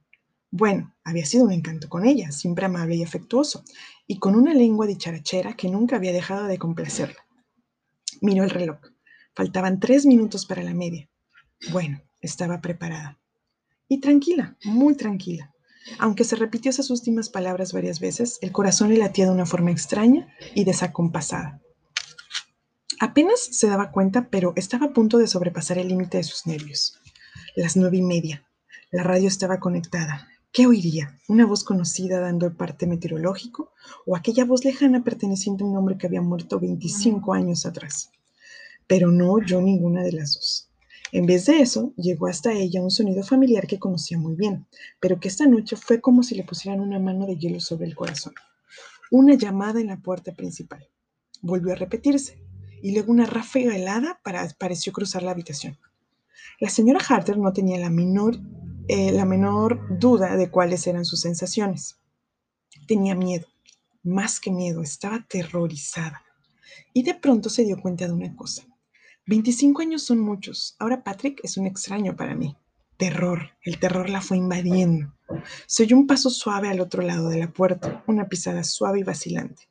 Bueno, 0.52 0.96
había 1.04 1.26
sido 1.26 1.44
un 1.46 1.52
encanto 1.52 1.90
con 1.90 2.06
ella, 2.06 2.32
siempre 2.32 2.66
amable 2.66 2.96
y 2.96 3.04
afectuoso, 3.04 3.64
y 4.08 4.20
con 4.20 4.36
una 4.36 4.54
lengua 4.54 4.88
dicharachera 4.88 5.56
que 5.56 5.70
nunca 5.70 5.98
había 5.98 6.14
dejado 6.14 6.46
de 6.46 6.58
complacerla. 6.58 7.26
Miró 8.22 8.44
el 8.44 8.50
reloj. 8.50 8.80
Faltaban 9.36 9.80
tres 9.80 10.06
minutos 10.06 10.46
para 10.46 10.64
la 10.64 10.74
media. 10.74 11.10
Bueno, 11.72 12.02
estaba 12.22 12.62
preparada. 12.62 13.20
Y 13.88 14.00
tranquila, 14.00 14.58
muy 14.64 14.96
tranquila. 14.96 15.54
Aunque 16.00 16.24
se 16.24 16.36
repitió 16.36 16.72
esas 16.72 16.90
últimas 16.90 17.30
palabras 17.30 17.72
varias 17.72 18.00
veces, 18.00 18.40
el 18.42 18.52
corazón 18.52 18.90
le 18.90 18.98
latía 18.98 19.26
de 19.26 19.32
una 19.32 19.46
forma 19.46 19.72
extraña 19.72 20.28
y 20.56 20.64
desacompasada. 20.64 21.62
Apenas 23.00 23.40
se 23.40 23.68
daba 23.68 23.92
cuenta, 23.92 24.30
pero 24.30 24.54
estaba 24.56 24.88
a 24.88 24.94
punto 24.94 25.18
de 25.18 25.28
sobrepasar 25.28 25.78
el 25.78 25.90
límite 25.90 26.18
de 26.18 26.24
sus 26.24 26.48
nervios. 26.48 27.00
Las 27.56 27.76
nueve 27.76 27.98
y 27.98 28.02
media. 28.02 28.48
La 28.90 29.04
radio 29.04 29.28
estaba 29.28 29.60
conectada. 29.60 30.28
¿Qué 30.52 30.66
oiría? 30.66 31.20
¿Una 31.28 31.46
voz 31.46 31.64
conocida 31.64 32.22
dando 32.22 32.46
el 32.46 32.56
parte 32.56 32.88
meteorológico? 32.88 33.74
¿O 34.06 34.16
aquella 34.16 34.46
voz 34.46 34.64
lejana 34.64 35.04
perteneciente 35.04 35.64
a 35.64 35.68
un 35.68 35.76
hombre 35.76 35.98
que 35.98 36.08
había 36.08 36.22
muerto 36.22 36.60
25 36.60 37.34
años 37.34 37.66
atrás? 37.66 38.10
Pero 38.88 39.12
no 39.12 39.34
oyó 39.34 39.60
ninguna 39.62 40.02
de 40.02 40.14
las 40.14 40.36
dos. 40.36 40.70
En 41.12 41.26
vez 41.26 41.46
de 41.46 41.60
eso, 41.62 41.94
llegó 41.98 42.28
hasta 42.28 42.52
ella 42.52 42.82
un 42.82 42.92
sonido 42.92 43.24
familiar 43.24 43.68
que 43.68 43.80
conocía 43.80 44.18
muy 44.18 44.36
bien, 44.36 44.66
pero 45.00 45.20
que 45.20 45.28
esta 45.28 45.46
noche 45.46 45.76
fue 45.76 46.02
como 46.02 46.24
si 46.24 46.36
le 46.36 46.44
pusieran 46.44 46.80
una 46.80 47.00
mano 47.00 47.26
de 47.26 47.38
hielo 47.38 47.60
sobre 47.60 47.86
el 47.86 47.96
corazón. 47.96 48.34
Una 49.12 49.36
llamada 49.36 49.80
en 49.80 49.88
la 49.88 50.02
puerta 50.02 50.34
principal. 50.34 50.88
Volvió 51.42 51.74
a 51.74 51.76
repetirse, 51.76 52.40
y 52.82 52.92
luego 52.92 53.12
una 53.12 53.26
ráfaga 53.26 53.76
helada 53.76 54.20
pareció 54.58 54.94
cruzar 54.94 55.24
la 55.24 55.32
habitación. 55.32 55.78
La 56.60 56.70
señora 56.70 57.00
Harter 57.08 57.38
no 57.38 57.54
tenía 57.54 57.80
la 57.80 57.90
menor, 57.90 58.38
eh, 58.88 59.12
la 59.12 59.26
menor 59.26 60.00
duda 60.00 60.36
de 60.36 60.50
cuáles 60.50 60.86
eran 60.88 61.06
sus 61.06 61.22
sensaciones. 61.22 61.98
Tenía 62.88 63.16
miedo, 63.16 63.48
más 64.04 64.40
que 64.40 64.52
miedo, 64.52 64.82
estaba 64.82 65.16
aterrorizada. 65.18 66.22
Y 66.94 67.04
de 67.04 67.16
pronto 67.16 67.50
se 67.50 67.64
dio 67.64 67.82
cuenta 67.82 68.06
de 68.08 68.14
una 68.14 68.36
cosa. 68.36 68.64
25 69.28 69.82
años 69.82 70.04
son 70.04 70.20
muchos. 70.20 70.76
Ahora 70.78 71.04
Patrick 71.04 71.40
es 71.44 71.58
un 71.58 71.66
extraño 71.66 72.16
para 72.16 72.36
mí. 72.36 72.56
Terror. 72.98 73.50
El 73.64 73.80
terror 73.80 74.08
la 74.08 74.22
fue 74.22 74.38
invadiendo. 74.38 75.16
Se 75.66 75.84
oyó 75.84 75.98
un 75.98 76.06
paso 76.06 76.30
suave 76.30 76.70
al 76.70 76.80
otro 76.80 77.02
lado 77.02 77.30
de 77.30 77.40
la 77.40 77.52
puerta, 77.52 78.04
una 78.06 78.28
pisada 78.30 78.64
suave 78.64 79.00
y 79.00 79.04
vacilante. 79.04 79.68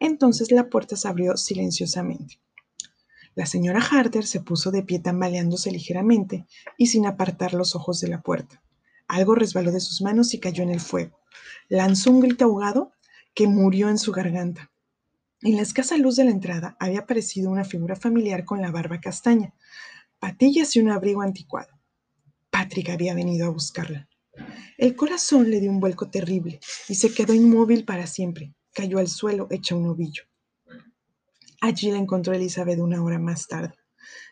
Entonces 0.00 0.50
la 0.50 0.70
puerta 0.70 0.96
se 0.96 1.06
abrió 1.06 1.36
silenciosamente. 1.36 2.40
La 3.34 3.44
señora 3.44 3.80
Harter 3.80 4.26
se 4.26 4.40
puso 4.40 4.70
de 4.70 4.82
pie 4.82 5.00
tambaleándose 5.00 5.70
ligeramente 5.70 6.46
y 6.78 6.86
sin 6.86 7.04
apartar 7.04 7.52
los 7.52 7.76
ojos 7.76 8.00
de 8.00 8.08
la 8.08 8.22
puerta. 8.22 8.62
Algo 9.06 9.34
resbaló 9.34 9.70
de 9.70 9.80
sus 9.80 10.00
manos 10.00 10.32
y 10.32 10.40
cayó 10.40 10.62
en 10.62 10.70
el 10.70 10.80
fuego. 10.80 11.18
Lanzó 11.68 12.10
un 12.10 12.20
grito 12.20 12.46
ahogado 12.46 12.92
que 13.34 13.48
murió 13.48 13.90
en 13.90 13.98
su 13.98 14.12
garganta. 14.12 14.70
En 15.44 15.56
la 15.56 15.62
escasa 15.62 15.98
luz 15.98 16.16
de 16.16 16.24
la 16.24 16.30
entrada 16.30 16.74
había 16.80 17.00
aparecido 17.00 17.50
una 17.50 17.64
figura 17.64 17.96
familiar 17.96 18.46
con 18.46 18.62
la 18.62 18.70
barba 18.70 18.98
castaña, 18.98 19.52
patillas 20.18 20.74
y 20.74 20.80
un 20.80 20.90
abrigo 20.90 21.20
anticuado. 21.20 21.78
Patrick 22.48 22.88
había 22.88 23.12
venido 23.14 23.46
a 23.46 23.50
buscarla. 23.50 24.08
El 24.78 24.96
corazón 24.96 25.50
le 25.50 25.60
dio 25.60 25.70
un 25.70 25.80
vuelco 25.80 26.08
terrible 26.08 26.60
y 26.88 26.94
se 26.94 27.12
quedó 27.12 27.34
inmóvil 27.34 27.84
para 27.84 28.06
siempre. 28.06 28.54
Cayó 28.72 28.98
al 28.98 29.08
suelo 29.08 29.46
hecha 29.50 29.74
un 29.74 29.86
ovillo. 29.86 30.22
Allí 31.60 31.90
la 31.90 31.98
encontró 31.98 32.32
Elizabeth 32.32 32.78
una 32.78 33.04
hora 33.04 33.18
más 33.18 33.46
tarde. 33.46 33.74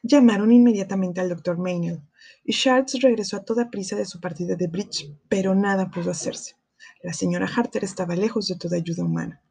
Llamaron 0.03 0.51
inmediatamente 0.51 1.21
al 1.21 1.29
doctor 1.29 1.59
Maynell 1.59 2.01
y 2.43 2.55
Charles 2.55 2.99
regresó 3.03 3.37
a 3.37 3.45
toda 3.45 3.69
prisa 3.69 3.97
de 3.97 4.07
su 4.07 4.19
partida 4.19 4.57
de 4.57 4.67
bridge, 4.67 5.15
pero 5.29 5.55
nada 5.55 5.91
pudo 5.91 6.11
hacerse. 6.11 6.57
La 7.03 7.13
señora 7.13 7.51
Harter 7.55 7.85
estaba 7.85 8.17
lejos 8.17 8.49
de 8.49 8.57
toda 8.57 8.79
ayuda 8.79 9.05
humana. 9.05 9.43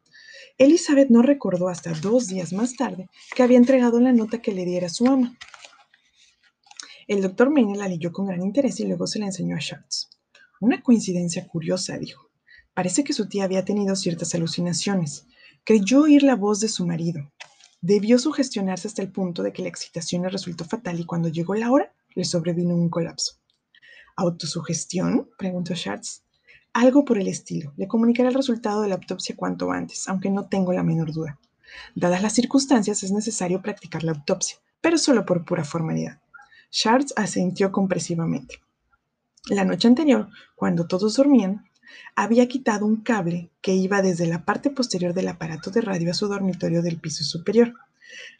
Elizabeth 0.62 1.10
no 1.10 1.24
recordó 1.24 1.70
hasta 1.70 1.92
dos 1.92 2.28
días 2.28 2.54
más 2.54 2.76
tarde 2.76 3.10
que 3.36 3.42
había 3.42 3.58
entregado 3.58 4.00
la 4.00 4.14
nota 4.14 4.44
que 4.44 4.52
le 4.52 4.64
diera 4.64 4.90
su 4.90 5.08
ama. 5.08 5.36
El 7.08 7.24
doctor 7.24 7.50
Mayne 7.50 7.80
la 7.80 7.88
leyó 7.88 8.12
con 8.12 8.28
gran 8.28 8.44
interés 8.44 8.80
y 8.80 8.86
luego 8.86 9.08
se 9.08 9.18
la 9.18 9.26
enseñó 9.26 9.56
a 9.56 9.60
Schatz. 9.60 10.12
Una 10.60 10.84
coincidencia 10.84 11.48
curiosa, 11.48 11.98
dijo. 11.98 12.30
Parece 12.76 13.04
que 13.04 13.14
su 13.14 13.28
tía 13.28 13.46
había 13.46 13.66
tenido 13.66 13.96
ciertas 13.96 14.36
alucinaciones. 14.36 15.26
Creyó 15.64 16.04
oír 16.04 16.22
la 16.22 16.36
voz 16.36 16.60
de 16.60 16.68
su 16.68 16.86
marido. 16.86 17.34
Debió 17.82 18.20
sugestionarse 18.20 18.88
hasta 18.88 19.02
el 19.02 19.12
punto 19.12 19.42
de 19.42 19.54
que 19.54 19.64
la 19.64 19.70
excitación 19.70 20.22
le 20.22 20.30
resultó 20.30 20.64
fatal 20.64 21.00
y 21.00 21.06
cuando 21.06 21.30
llegó 21.30 21.56
la 21.56 21.72
hora, 21.72 21.92
le 22.14 22.24
sobrevino 22.24 22.76
un 22.76 22.90
colapso. 22.92 23.40
¿Autosugestión? 24.16 25.28
preguntó 25.40 25.74
Schatz. 25.74 26.22
Algo 26.74 27.04
por 27.04 27.18
el 27.18 27.28
estilo. 27.28 27.74
Le 27.76 27.88
comunicaré 27.88 28.30
el 28.30 28.36
resultado 28.36 28.82
de 28.82 28.88
la 28.88 28.96
autopsia 28.96 29.36
cuanto 29.36 29.72
antes, 29.72 30.08
aunque 30.08 30.30
no 30.30 30.48
tengo 30.48 30.72
la 30.72 30.84
menor 30.84 31.12
duda. 31.12 31.38
Dadas 31.96 32.22
las 32.22 32.34
circunstancias, 32.34 33.04
es 33.04 33.12
necesario 33.12 33.62
practicar 33.62 34.04
la 34.04 34.14
autopsia, 34.14 34.58
pero 34.80 34.98
solo 34.98 35.26
por 35.26 35.44
pura 35.44 35.64
formalidad. 35.64 36.20
Schatz 36.72 37.14
asintió 37.18 37.72
compresivamente. 37.72 38.62
La 39.48 39.66
noche 39.66 39.88
anterior, 39.88 40.30
cuando 40.56 40.88
todos 40.88 41.16
dormían, 41.16 41.66
había 42.16 42.48
quitado 42.48 42.86
un 42.86 42.98
cable 42.98 43.52
que 43.62 43.74
iba 43.74 44.02
desde 44.02 44.28
la 44.28 44.46
parte 44.46 44.70
posterior 44.70 45.14
del 45.14 45.28
aparato 45.28 45.72
de 45.72 45.82
radio 45.82 46.12
a 46.12 46.14
su 46.14 46.28
dormitorio 46.28 46.82
del 46.82 47.00
piso 47.00 47.24
superior. 47.24 47.74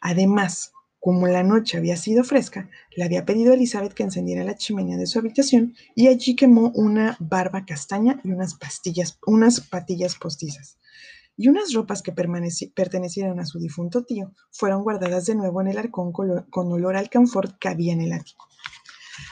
Además, 0.00 0.72
como 1.02 1.26
la 1.26 1.42
noche 1.42 1.78
había 1.78 1.96
sido 1.96 2.22
fresca, 2.22 2.70
le 2.94 3.02
había 3.02 3.24
pedido 3.24 3.50
a 3.50 3.56
Elizabeth 3.56 3.92
que 3.92 4.04
encendiera 4.04 4.44
la 4.44 4.54
chimenea 4.54 4.96
de 4.96 5.08
su 5.08 5.18
habitación 5.18 5.74
y 5.96 6.06
allí 6.06 6.36
quemó 6.36 6.70
una 6.76 7.16
barba 7.18 7.66
castaña 7.66 8.20
y 8.22 8.30
unas 8.30 8.54
pastillas, 8.54 9.18
unas 9.26 9.60
patillas 9.60 10.14
postizas. 10.14 10.78
Y 11.36 11.48
unas 11.48 11.72
ropas 11.72 12.02
que 12.02 12.12
pertenecieran 12.12 13.40
a 13.40 13.46
su 13.46 13.58
difunto 13.58 14.04
tío 14.04 14.32
fueron 14.52 14.84
guardadas 14.84 15.26
de 15.26 15.34
nuevo 15.34 15.60
en 15.60 15.66
el 15.66 15.78
arcón 15.78 16.12
con 16.12 16.72
olor 16.72 16.94
al 16.94 17.10
camfort 17.10 17.58
que 17.58 17.68
había 17.68 17.92
en 17.94 18.02
el 18.02 18.12
ático. 18.12 18.46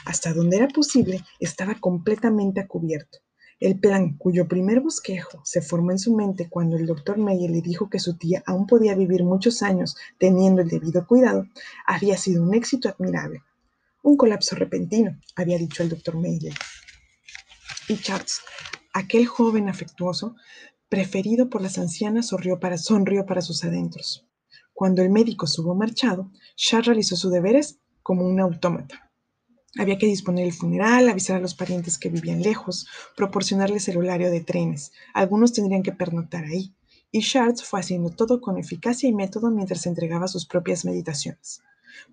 Hasta 0.05 0.33
donde 0.33 0.57
era 0.57 0.67
posible, 0.67 1.23
estaba 1.39 1.75
completamente 1.75 2.59
a 2.59 2.67
cubierto. 2.67 3.19
El 3.61 3.79
plan, 3.79 4.17
cuyo 4.17 4.47
primer 4.47 4.79
bosquejo 4.79 5.39
se 5.45 5.61
formó 5.61 5.91
en 5.91 5.99
su 5.99 6.15
mente 6.15 6.49
cuando 6.49 6.77
el 6.77 6.87
doctor 6.87 7.19
Meyer 7.19 7.51
le 7.51 7.61
dijo 7.61 7.91
que 7.91 7.99
su 7.99 8.17
tía 8.17 8.41
aún 8.47 8.65
podía 8.65 8.95
vivir 8.95 9.23
muchos 9.23 9.61
años 9.61 9.95
teniendo 10.17 10.63
el 10.63 10.67
debido 10.67 11.05
cuidado, 11.05 11.45
había 11.85 12.17
sido 12.17 12.41
un 12.41 12.55
éxito 12.55 12.89
admirable. 12.89 13.43
Un 14.01 14.17
colapso 14.17 14.55
repentino, 14.55 15.15
había 15.35 15.59
dicho 15.59 15.83
el 15.83 15.89
doctor 15.89 16.17
Meyer. 16.17 16.55
Y 17.87 17.97
Charles, 17.97 18.39
aquel 18.93 19.27
joven 19.27 19.69
afectuoso, 19.69 20.35
preferido 20.89 21.47
por 21.51 21.61
las 21.61 21.77
ancianas, 21.77 22.29
sonrió 22.29 22.59
para, 22.59 22.79
sus 22.79 23.63
adentros. 23.63 24.27
Cuando 24.73 25.03
el 25.03 25.11
médico 25.11 25.45
hubo 25.59 25.75
marchado, 25.75 26.31
Charles 26.55 26.87
realizó 26.87 27.15
sus 27.15 27.31
deberes 27.31 27.77
como 28.01 28.25
un 28.25 28.39
autómata. 28.39 29.10
Había 29.77 29.97
que 29.97 30.05
disponer 30.05 30.45
el 30.45 30.53
funeral, 30.53 31.07
avisar 31.07 31.37
a 31.37 31.39
los 31.39 31.55
parientes 31.55 31.97
que 31.97 32.09
vivían 32.09 32.41
lejos, 32.41 32.87
proporcionarles 33.15 33.87
el 33.87 33.97
de 34.05 34.41
trenes. 34.41 34.91
Algunos 35.13 35.53
tendrían 35.53 35.81
que 35.81 35.93
pernoctar 35.93 36.43
ahí. 36.43 36.73
Y 37.09 37.21
Charles 37.21 37.63
fue 37.63 37.79
haciendo 37.79 38.09
todo 38.09 38.41
con 38.41 38.57
eficacia 38.57 39.07
y 39.07 39.13
método 39.13 39.49
mientras 39.49 39.85
entregaba 39.85 40.27
sus 40.27 40.45
propias 40.45 40.83
meditaciones. 40.83 41.61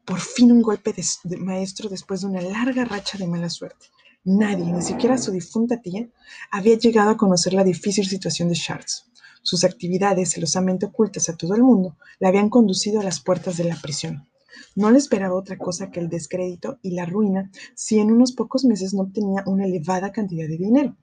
Por 0.04 0.20
fin 0.20 0.52
un 0.52 0.62
golpe 0.62 0.92
de, 0.92 1.36
maestro 1.36 1.88
después 1.88 2.20
de 2.20 2.28
una 2.28 2.40
larga 2.40 2.84
racha 2.84 3.18
de 3.18 3.26
mala 3.26 3.50
suerte. 3.50 3.86
Nadie, 4.24 4.72
ni 4.72 4.82
siquiera 4.82 5.18
su 5.18 5.30
difunta 5.32 5.80
tía, 5.80 6.08
había 6.50 6.76
llegado 6.76 7.10
a 7.10 7.16
conocer 7.16 7.54
la 7.54 7.64
difícil 7.64 8.06
situación 8.06 8.48
de 8.48 8.56
Charles. 8.56 9.06
Sus 9.42 9.64
actividades, 9.64 10.30
celosamente 10.30 10.86
ocultas 10.86 11.28
a 11.28 11.36
todo 11.36 11.54
el 11.54 11.62
mundo, 11.62 11.96
le 12.18 12.28
habían 12.28 12.50
conducido 12.50 13.00
a 13.00 13.04
las 13.04 13.20
puertas 13.20 13.56
de 13.56 13.64
la 13.64 13.76
prisión. 13.76 14.28
No 14.74 14.90
le 14.90 14.98
esperaba 14.98 15.34
otra 15.34 15.58
cosa 15.58 15.90
que 15.90 16.00
el 16.00 16.08
descrédito 16.08 16.78
y 16.82 16.92
la 16.92 17.06
ruina 17.06 17.50
si 17.74 17.98
en 17.98 18.10
unos 18.10 18.32
pocos 18.32 18.64
meses 18.64 18.94
no 18.94 19.02
obtenía 19.02 19.42
una 19.46 19.66
elevada 19.66 20.12
cantidad 20.12 20.48
de 20.48 20.56
dinero. 20.56 20.96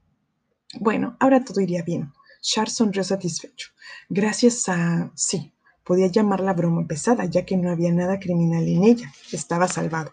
Bueno, 0.80 1.16
ahora 1.20 1.44
todo 1.44 1.62
iría 1.62 1.84
bien. 1.84 2.12
Charles 2.42 2.76
sonrió 2.76 3.04
satisfecho. 3.04 3.70
Gracias 4.10 4.70
a... 4.70 5.12
sí, 5.16 5.54
podía 5.84 6.08
llamarla 6.08 6.54
broma 6.54 6.86
pesada, 6.88 7.26
ya 7.26 7.46
que 7.46 7.58
no 7.58 7.72
había 7.72 7.92
nada 7.92 8.20
criminal 8.20 8.68
en 8.68 8.84
ella. 8.84 9.12
Estaba 9.32 9.68
salvado. 9.68 10.12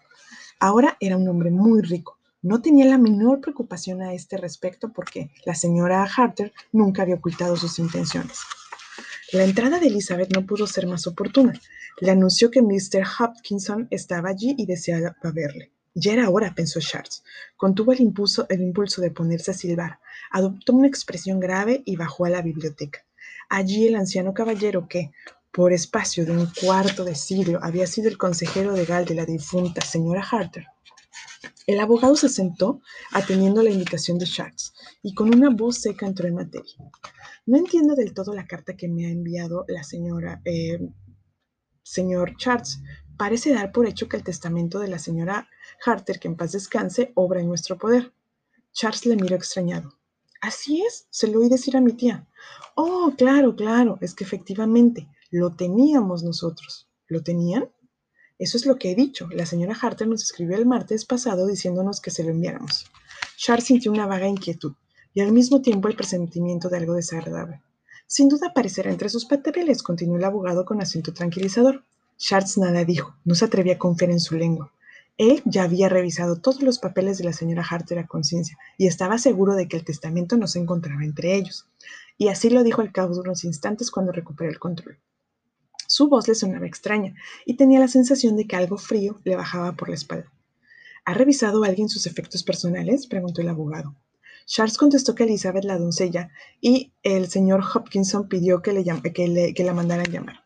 Ahora 0.60 0.96
era 1.00 1.16
un 1.16 1.28
hombre 1.28 1.50
muy 1.50 1.82
rico. 1.82 2.18
No 2.42 2.60
tenía 2.60 2.84
la 2.86 2.98
menor 2.98 3.40
preocupación 3.40 4.02
a 4.02 4.14
este 4.14 4.36
respecto 4.36 4.92
porque 4.92 5.30
la 5.44 5.54
señora 5.54 6.04
Harter 6.04 6.52
nunca 6.72 7.02
había 7.02 7.16
ocultado 7.16 7.56
sus 7.56 7.78
intenciones. 7.78 8.38
La 9.32 9.44
entrada 9.44 9.78
de 9.78 9.86
Elizabeth 9.86 10.32
no 10.34 10.44
pudo 10.44 10.66
ser 10.66 10.86
más 10.86 11.06
oportuna. 11.06 11.52
Le 12.00 12.10
anunció 12.10 12.50
que 12.50 12.62
Mr. 12.62 13.04
Hopkinson 13.18 13.88
estaba 13.90 14.30
allí 14.30 14.54
y 14.58 14.66
deseaba 14.66 15.14
verle. 15.32 15.72
Ya 15.94 16.14
era 16.14 16.30
hora, 16.30 16.54
pensó 16.54 16.80
Charles. 16.80 17.22
Contuvo 17.56 17.92
el 17.92 18.00
impulso, 18.00 18.46
de 18.48 19.10
ponerse 19.10 19.50
a 19.50 19.54
silbar. 19.54 20.00
Adoptó 20.30 20.72
una 20.72 20.88
expresión 20.88 21.38
grave 21.38 21.82
y 21.84 21.96
bajó 21.96 22.24
a 22.24 22.30
la 22.30 22.40
biblioteca. 22.40 23.04
Allí 23.50 23.86
el 23.86 23.96
anciano 23.96 24.32
caballero 24.32 24.88
que, 24.88 25.12
por 25.52 25.72
espacio 25.72 26.24
de 26.24 26.32
un 26.32 26.48
cuarto 26.60 27.04
de 27.04 27.14
siglo, 27.14 27.58
había 27.62 27.86
sido 27.86 28.08
el 28.08 28.16
consejero 28.16 28.72
legal 28.72 29.04
de 29.04 29.14
la 29.14 29.26
difunta 29.26 29.82
señora 29.82 30.22
Harter. 30.22 30.66
El 31.66 31.78
abogado 31.78 32.16
se 32.16 32.28
sentó 32.28 32.80
atendiendo 33.12 33.62
la 33.62 33.70
invitación 33.70 34.18
de 34.18 34.26
Charles 34.26 34.72
y 35.02 35.14
con 35.14 35.34
una 35.34 35.50
voz 35.50 35.78
seca 35.78 36.06
entró 36.06 36.26
en 36.26 36.34
materia. 36.34 36.74
No 37.44 37.58
entiendo 37.58 37.94
del 37.94 38.14
todo 38.14 38.34
la 38.34 38.46
carta 38.46 38.76
que 38.76 38.88
me 38.88 39.06
ha 39.06 39.10
enviado 39.10 39.64
la 39.68 39.84
señora, 39.84 40.40
eh, 40.44 40.78
señor 41.82 42.36
Charles. 42.36 42.80
Parece 43.16 43.52
dar 43.52 43.72
por 43.72 43.86
hecho 43.86 44.08
que 44.08 44.16
el 44.16 44.24
testamento 44.24 44.78
de 44.78 44.88
la 44.88 44.98
señora 44.98 45.48
Harter, 45.84 46.18
que 46.18 46.28
en 46.28 46.36
paz 46.36 46.52
descanse, 46.52 47.12
obra 47.14 47.40
en 47.40 47.48
nuestro 47.48 47.78
poder. 47.78 48.12
Charles 48.72 49.06
le 49.06 49.16
miró 49.16 49.36
extrañado. 49.36 49.98
Así 50.40 50.82
es, 50.82 51.06
se 51.10 51.28
lo 51.28 51.40
oí 51.40 51.48
decir 51.48 51.76
a 51.76 51.80
mi 51.80 51.92
tía. 51.92 52.26
Oh, 52.74 53.12
claro, 53.16 53.54
claro, 53.54 53.98
es 54.00 54.14
que 54.14 54.24
efectivamente 54.24 55.08
lo 55.30 55.54
teníamos 55.54 56.22
nosotros. 56.22 56.88
¿Lo 57.06 57.22
tenían? 57.22 57.70
Eso 58.38 58.56
es 58.56 58.66
lo 58.66 58.76
que 58.76 58.90
he 58.90 58.94
dicho. 58.94 59.28
La 59.30 59.46
señora 59.46 59.76
Harter 59.80 60.08
nos 60.08 60.22
escribió 60.22 60.56
el 60.56 60.66
martes 60.66 61.04
pasado 61.04 61.46
diciéndonos 61.46 62.00
que 62.00 62.10
se 62.10 62.24
lo 62.24 62.30
enviáramos. 62.30 62.86
Charles 63.36 63.66
sintió 63.66 63.92
una 63.92 64.06
vaga 64.06 64.26
inquietud 64.26 64.74
y 65.14 65.20
al 65.20 65.32
mismo 65.32 65.62
tiempo 65.62 65.88
el 65.88 65.96
presentimiento 65.96 66.68
de 66.68 66.78
algo 66.78 66.94
desagradable. 66.94 67.62
Sin 68.14 68.28
duda 68.28 68.48
aparecerá 68.48 68.90
entre 68.90 69.08
sus 69.08 69.24
papeles, 69.24 69.82
continuó 69.82 70.18
el 70.18 70.24
abogado 70.24 70.66
con 70.66 70.82
acento 70.82 71.14
tranquilizador. 71.14 71.82
Charles 72.18 72.58
nada 72.58 72.84
dijo, 72.84 73.16
no 73.24 73.34
se 73.34 73.46
atrevía 73.46 73.76
a 73.76 73.78
confiar 73.78 74.10
en 74.10 74.20
su 74.20 74.34
lengua. 74.34 74.70
Él 75.16 75.40
ya 75.46 75.62
había 75.62 75.88
revisado 75.88 76.38
todos 76.38 76.60
los 76.60 76.78
papeles 76.78 77.16
de 77.16 77.24
la 77.24 77.32
señora 77.32 77.64
Harter 77.66 77.98
a 77.98 78.06
conciencia 78.06 78.58
y 78.76 78.86
estaba 78.86 79.16
seguro 79.16 79.54
de 79.54 79.66
que 79.66 79.78
el 79.78 79.86
testamento 79.86 80.36
no 80.36 80.46
se 80.46 80.58
encontraba 80.58 81.02
entre 81.02 81.34
ellos. 81.36 81.66
Y 82.18 82.28
así 82.28 82.50
lo 82.50 82.62
dijo 82.62 82.82
al 82.82 82.92
cabo 82.92 83.14
de 83.14 83.20
unos 83.20 83.44
instantes 83.44 83.90
cuando 83.90 84.12
recuperó 84.12 84.50
el 84.50 84.58
control. 84.58 84.98
Su 85.88 86.10
voz 86.10 86.28
le 86.28 86.34
sonaba 86.34 86.66
extraña 86.66 87.14
y 87.46 87.56
tenía 87.56 87.80
la 87.80 87.88
sensación 87.88 88.36
de 88.36 88.46
que 88.46 88.56
algo 88.56 88.76
frío 88.76 89.22
le 89.24 89.36
bajaba 89.36 89.72
por 89.72 89.88
la 89.88 89.94
espalda. 89.94 90.30
¿Ha 91.06 91.14
revisado 91.14 91.64
alguien 91.64 91.88
sus 91.88 92.06
efectos 92.06 92.42
personales? 92.42 93.06
preguntó 93.06 93.40
el 93.40 93.48
abogado. 93.48 93.96
Charles 94.46 94.78
contestó 94.78 95.14
que 95.14 95.24
Elizabeth 95.24 95.64
la 95.64 95.78
doncella 95.78 96.30
y 96.60 96.92
el 97.02 97.28
señor 97.28 97.62
Hopkinson 97.74 98.28
pidió 98.28 98.62
que, 98.62 98.72
le, 98.72 99.54
que, 99.54 99.64
la 99.64 99.74
mandaran 99.74 100.10
llamar. 100.10 100.44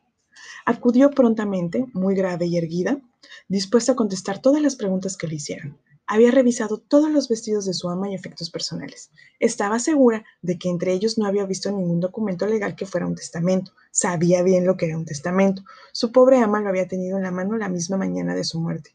Acudió 0.64 1.11
prontamente, 1.11 1.87
muy 1.92 2.14
grave 2.14 2.46
y 2.46 2.56
erguida, 2.56 3.00
dispuesta 3.48 3.92
a 3.92 3.96
contestar 3.96 4.40
todas 4.40 4.62
las 4.62 4.76
preguntas 4.76 5.16
que 5.16 5.28
le 5.28 5.37
hicieran. 5.37 5.78
Había 6.09 6.30
revisado 6.30 6.78
todos 6.78 7.11
los 7.11 7.28
vestidos 7.28 7.66
de 7.66 7.74
su 7.74 7.88
ama 7.88 8.09
y 8.09 8.14
efectos 8.14 8.50
personales. 8.50 9.11
Estaba 9.40 9.80
segura 9.80 10.24
de 10.40 10.56
que 10.56 10.68
entre 10.68 10.92
ellos 10.92 11.18
no 11.18 11.26
había 11.26 11.46
visto 11.46 11.70
ningún 11.72 11.98
documento 11.98 12.46
legal 12.46 12.76
que 12.76 12.87
fuera 12.87 13.09
un 13.09 13.16
testamento. 13.16 13.72
Sabía 13.90 14.42
bien 14.42 14.66
lo 14.66 14.76
que 14.76 14.87
era 14.87 14.96
un 14.96 15.04
testamento. 15.04 15.62
Su 15.92 16.12
pobre 16.12 16.38
ama 16.38 16.61
lo 16.61 16.68
había 16.68 16.87
tenido 16.87 17.16
en 17.16 17.24
la 17.24 17.32
mano 17.32 17.56
la 17.56 17.68
misma 17.68 17.96
mañana 17.96 18.37
de 18.37 18.44
su 18.44 18.61
muerte. 18.61 18.94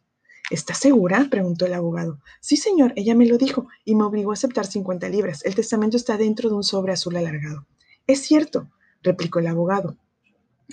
¿Estás 0.49 0.79
segura? 0.79 1.27
preguntó 1.29 1.65
el 1.65 1.73
abogado. 1.73 2.19
Sí, 2.39 2.57
señor, 2.57 2.93
ella 2.95 3.15
me 3.15 3.25
lo 3.25 3.37
dijo 3.37 3.67
y 3.85 3.95
me 3.95 4.03
obligó 4.03 4.31
a 4.31 4.33
aceptar 4.33 4.65
50 4.65 5.07
libras. 5.09 5.45
El 5.45 5.55
testamento 5.55 5.97
está 5.97 6.17
dentro 6.17 6.49
de 6.49 6.55
un 6.55 6.63
sobre 6.63 6.93
azul 6.93 7.15
alargado. 7.15 7.65
Es 8.07 8.21
cierto, 8.21 8.69
replicó 9.01 9.39
el 9.39 9.47
abogado. 9.47 9.97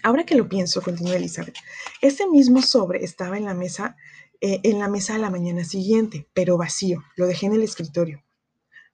Ahora 0.02 0.24
que 0.24 0.36
lo 0.36 0.48
pienso, 0.48 0.80
continuó 0.80 1.14
Elizabeth, 1.14 1.56
ese 2.00 2.28
mismo 2.28 2.62
sobre 2.62 3.04
estaba 3.04 3.36
en 3.36 3.44
la 3.44 3.54
mesa, 3.54 3.96
eh, 4.40 4.60
en 4.62 4.78
la 4.78 4.88
mesa 4.88 5.14
a 5.14 5.18
la 5.18 5.30
mañana 5.30 5.64
siguiente, 5.64 6.28
pero 6.34 6.56
vacío. 6.56 7.02
Lo 7.16 7.26
dejé 7.26 7.46
en 7.46 7.54
el 7.54 7.62
escritorio. 7.62 8.22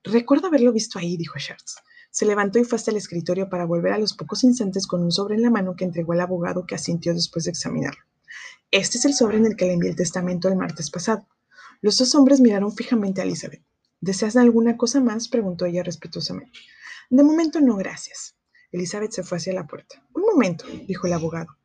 Recuerdo 0.03 0.49
haberlo 0.49 0.73
visto 0.73 0.99
ahí, 0.99 1.17
dijo 1.17 1.39
Charles. 1.39 1.77
Se 2.11 2.27
levantó 2.27 2.59
y 2.59 2.65
fue 2.65 2.77
hasta 2.77 2.91
el 2.91 2.97
escritorio 2.97 3.49
para 3.49 3.65
volver 3.65 3.93
a 3.93 3.99
los 3.99 4.15
pocos 4.15 4.45
instantes 4.45 4.87
con 4.87 5.03
un 5.03 5.11
sobre 5.11 5.35
en 5.35 5.43
la 5.43 5.51
mano 5.51 5.75
que 5.77 5.85
entregó 5.85 6.13
al 6.13 6.21
abogado 6.21 6.67
que 6.67 6.75
asintió 6.75 7.13
después 7.13 7.45
de 7.45 7.51
examinarlo. 7.51 8.03
Este 8.75 8.99
es 8.99 9.05
el 9.05 9.15
sobre 9.15 9.37
en 9.37 9.47
el 9.47 9.55
que 9.55 9.67
le 9.67 9.75
envié 9.75 9.91
el 9.91 9.95
testamento 9.95 10.49
el 10.49 10.57
martes 10.57 10.91
pasado. 10.91 11.29
Los 11.81 11.97
dos 11.97 12.13
hombres 12.17 12.41
miraron 12.41 12.75
fijamente 12.75 13.21
a 13.21 13.25
Elizabeth. 13.25 13.63
¿Deseas 14.01 14.35
alguna 14.35 14.77
cosa 14.77 15.01
más? 15.01 15.29
preguntó 15.29 15.65
ella 15.65 15.85
respetuosamente. 15.85 16.59
De 17.09 17.23
momento 17.23 17.61
no, 17.61 17.77
gracias. 17.77 18.35
Elizabeth 18.73 19.13
se 19.13 19.23
fue 19.23 19.39
hacia 19.39 19.53
la 19.53 19.69
puerta. 19.69 20.05
Un 20.13 20.23
momento, 20.23 20.65
dijo 20.89 21.07
el 21.07 21.13
abogado. 21.13 21.57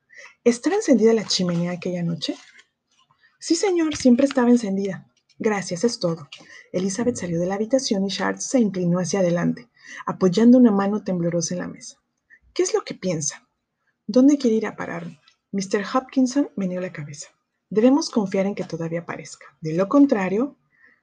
¿Estaba 0.44 0.76
encendida 0.76 1.12
la 1.14 1.26
chimenea 1.26 1.72
aquella 1.72 2.04
noche? 2.04 2.36
Sí, 3.40 3.56
señor, 3.56 3.96
siempre 3.98 4.28
estaba 4.28 4.52
encendida. 4.52 5.12
Gracias, 5.40 5.84
es 5.84 6.00
todo. 6.00 6.30
Elizabeth 6.74 7.16
salió 7.16 7.40
de 7.40 7.48
la 7.48 7.56
habitación 7.56 8.06
y 8.06 8.10
Charles 8.10 8.44
se 8.44 8.60
inclinó 8.60 9.00
hacia 9.00 9.22
adelante, 9.22 9.68
apoyando 10.06 10.60
una 10.60 10.72
mano 10.72 11.04
temblorosa 11.04 11.56
en 11.56 11.62
la 11.62 11.68
mesa. 11.68 11.98
¿Qué 12.54 12.62
es 12.62 12.76
lo 12.76 12.84
que 12.84 12.94
piensa? 12.94 13.50
¿Dónde 14.06 14.38
quiere 14.38 14.58
ir 14.58 14.68
a 14.68 14.76
parar? 14.76 15.20
Mr. 15.52 15.84
Hopkinson 15.94 16.50
meneó 16.56 16.80
la 16.80 16.94
cabeza. 16.94 17.30
Debemos 17.70 18.10
confiar 18.10 18.46
en 18.46 18.56
que 18.56 18.64
todavía 18.64 19.02
aparezca. 19.02 19.46
De 19.62 19.74
lo 19.74 19.90
contrario, 19.90 20.58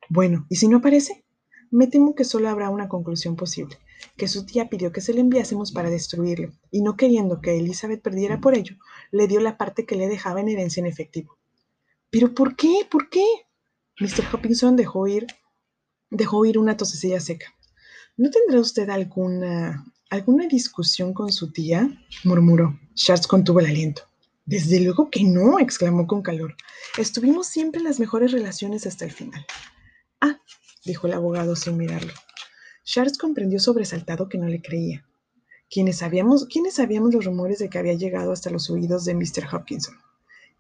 bueno, 0.09 0.47
¿y 0.49 0.57
si 0.57 0.69
no 0.69 0.79
aparece? 0.79 1.25
Me 1.71 1.89
temo 1.89 2.15
que 2.15 2.25
solo 2.25 2.49
habrá 2.49 2.71
una 2.71 2.89
conclusión 2.89 3.35
posible, 3.35 3.77
que 4.17 4.29
su 4.29 4.47
tía 4.47 4.69
pidió 4.69 4.93
que 4.93 5.01
se 5.01 5.13
le 5.13 5.21
enviásemos 5.21 5.73
para 5.73 5.91
destruirlo, 5.91 6.53
y 6.71 6.83
no 6.83 6.97
queriendo 6.97 7.41
que 7.41 7.57
Elizabeth 7.57 8.03
perdiera 8.03 8.41
por 8.41 8.57
ello, 8.57 8.77
le 9.11 9.27
dio 9.27 9.41
la 9.41 9.59
parte 9.59 9.85
que 9.85 9.97
le 9.97 10.09
dejaba 10.09 10.41
en 10.41 10.49
herencia 10.49 10.81
en 10.81 10.87
efectivo. 10.87 11.39
¿Pero 12.11 12.35
por 12.35 12.55
qué? 12.55 12.87
¿Por 12.89 13.11
qué? 13.11 13.25
Mr. 13.99 14.25
Hopkinson 14.33 14.77
dejó 14.77 15.01
oír, 15.01 15.27
dejó 16.11 16.39
oír 16.39 16.59
una 16.59 16.77
tosecilla 16.77 17.19
seca. 17.19 17.47
¿No 18.17 18.31
tendrá 18.31 18.61
usted 18.61 18.89
alguna, 18.91 19.85
alguna 20.09 20.47
discusión 20.47 21.13
con 21.13 21.33
su 21.33 21.53
tía? 21.53 21.91
murmuró. 22.25 22.79
Charles 22.95 23.27
contuvo 23.27 23.61
el 23.61 23.67
aliento. 23.67 24.03
Desde 24.47 24.79
luego 24.79 25.11
que 25.11 25.25
no, 25.25 25.59
exclamó 25.59 26.07
con 26.07 26.23
calor. 26.23 26.55
Estuvimos 26.97 27.49
siempre 27.49 27.81
en 27.81 27.85
las 27.85 27.99
mejores 27.99 28.31
relaciones 28.31 28.87
hasta 28.87 29.05
el 29.05 29.11
final. 29.11 29.45
Ah, 30.21 30.41
dijo 30.85 31.09
el 31.09 31.15
abogado 31.15 31.57
sin 31.57 31.77
mirarlo. 31.77 32.13
Charles 32.85 33.19
comprendió 33.19 33.59
sobresaltado 33.59 34.29
que 34.29 34.39
no 34.39 34.47
le 34.47 34.63
creía. 34.63 35.05
¿Quiénes 35.69 35.99
sabíamos, 35.99 36.47
¿Quiénes 36.47 36.75
sabíamos 36.75 37.13
los 37.13 37.25
rumores 37.25 37.59
de 37.59 37.69
que 37.69 37.79
había 37.79 37.95
llegado 37.95 38.31
hasta 38.31 38.51
los 38.51 38.71
oídos 38.71 39.05
de 39.05 39.15
Mr. 39.15 39.53
Hopkinson? 39.53 39.97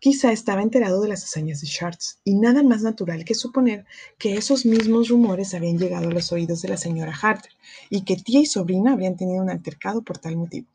Quizá 0.00 0.32
estaba 0.32 0.62
enterado 0.62 1.00
de 1.00 1.08
las 1.08 1.22
hazañas 1.22 1.60
de 1.60 1.68
Charles, 1.68 2.18
y 2.24 2.34
nada 2.34 2.64
más 2.64 2.82
natural 2.82 3.24
que 3.24 3.36
suponer 3.36 3.86
que 4.18 4.34
esos 4.34 4.66
mismos 4.66 5.08
rumores 5.08 5.54
habían 5.54 5.78
llegado 5.78 6.08
a 6.08 6.12
los 6.12 6.32
oídos 6.32 6.60
de 6.60 6.70
la 6.70 6.76
señora 6.76 7.16
Harter, 7.22 7.52
y 7.88 8.04
que 8.04 8.16
tía 8.16 8.40
y 8.40 8.46
sobrina 8.46 8.92
habrían 8.92 9.16
tenido 9.16 9.44
un 9.44 9.48
altercado 9.48 10.02
por 10.02 10.18
tal 10.18 10.36
motivo. 10.36 10.66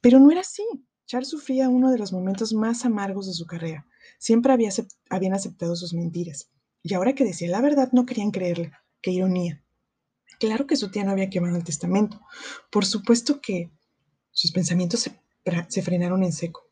Pero 0.00 0.20
no 0.20 0.30
era 0.30 0.42
así. 0.42 0.62
Charles 1.06 1.28
sufría 1.28 1.68
uno 1.68 1.92
de 1.92 1.98
los 1.98 2.12
momentos 2.12 2.52
más 2.52 2.84
amargos 2.84 3.26
de 3.28 3.32
su 3.32 3.46
carrera. 3.46 3.86
Siempre 4.18 4.52
había 4.52 4.70
habían 5.08 5.34
aceptado 5.34 5.76
sus 5.76 5.94
mentiras, 5.94 6.50
y 6.82 6.94
ahora 6.94 7.14
que 7.14 7.24
decía 7.24 7.48
la 7.48 7.60
verdad 7.60 7.90
no 7.92 8.06
querían 8.06 8.32
creerle. 8.32 8.72
¡Qué 9.00 9.12
ironía! 9.12 9.62
Claro 10.40 10.66
que 10.66 10.76
su 10.76 10.90
tía 10.90 11.04
no 11.04 11.12
había 11.12 11.30
quemado 11.30 11.56
el 11.56 11.64
testamento. 11.64 12.20
Por 12.70 12.84
supuesto 12.84 13.40
que 13.40 13.70
sus 14.32 14.50
pensamientos 14.50 15.00
se, 15.00 15.18
se 15.68 15.82
frenaron 15.82 16.24
en 16.24 16.32
seco. 16.32 16.68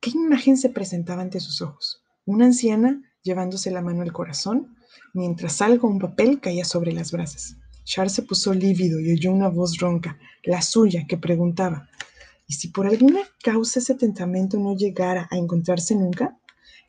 ¿Qué 0.00 0.10
imagen 0.10 0.56
se 0.56 0.70
presentaba 0.70 1.22
ante 1.22 1.38
sus 1.40 1.60
ojos? 1.60 2.02
Una 2.24 2.46
anciana 2.46 3.02
llevándose 3.22 3.70
la 3.70 3.82
mano 3.82 4.02
al 4.02 4.12
corazón, 4.12 4.76
mientras 5.12 5.60
algo, 5.60 5.86
un 5.86 5.98
papel, 5.98 6.40
caía 6.40 6.64
sobre 6.64 6.92
las 6.92 7.12
brasas. 7.12 7.56
Charles 7.84 8.14
se 8.14 8.22
puso 8.22 8.54
lívido 8.54 8.98
y 9.00 9.12
oyó 9.12 9.32
una 9.32 9.48
voz 9.48 9.78
ronca, 9.78 10.18
la 10.42 10.62
suya, 10.62 11.06
que 11.06 11.18
preguntaba, 11.18 11.88
¿y 12.46 12.54
si 12.54 12.68
por 12.68 12.86
alguna 12.86 13.20
causa 13.42 13.80
ese 13.80 13.94
testamento 13.94 14.58
no 14.58 14.76
llegara 14.76 15.28
a 15.30 15.36
encontrarse 15.36 15.94
nunca? 15.94 16.38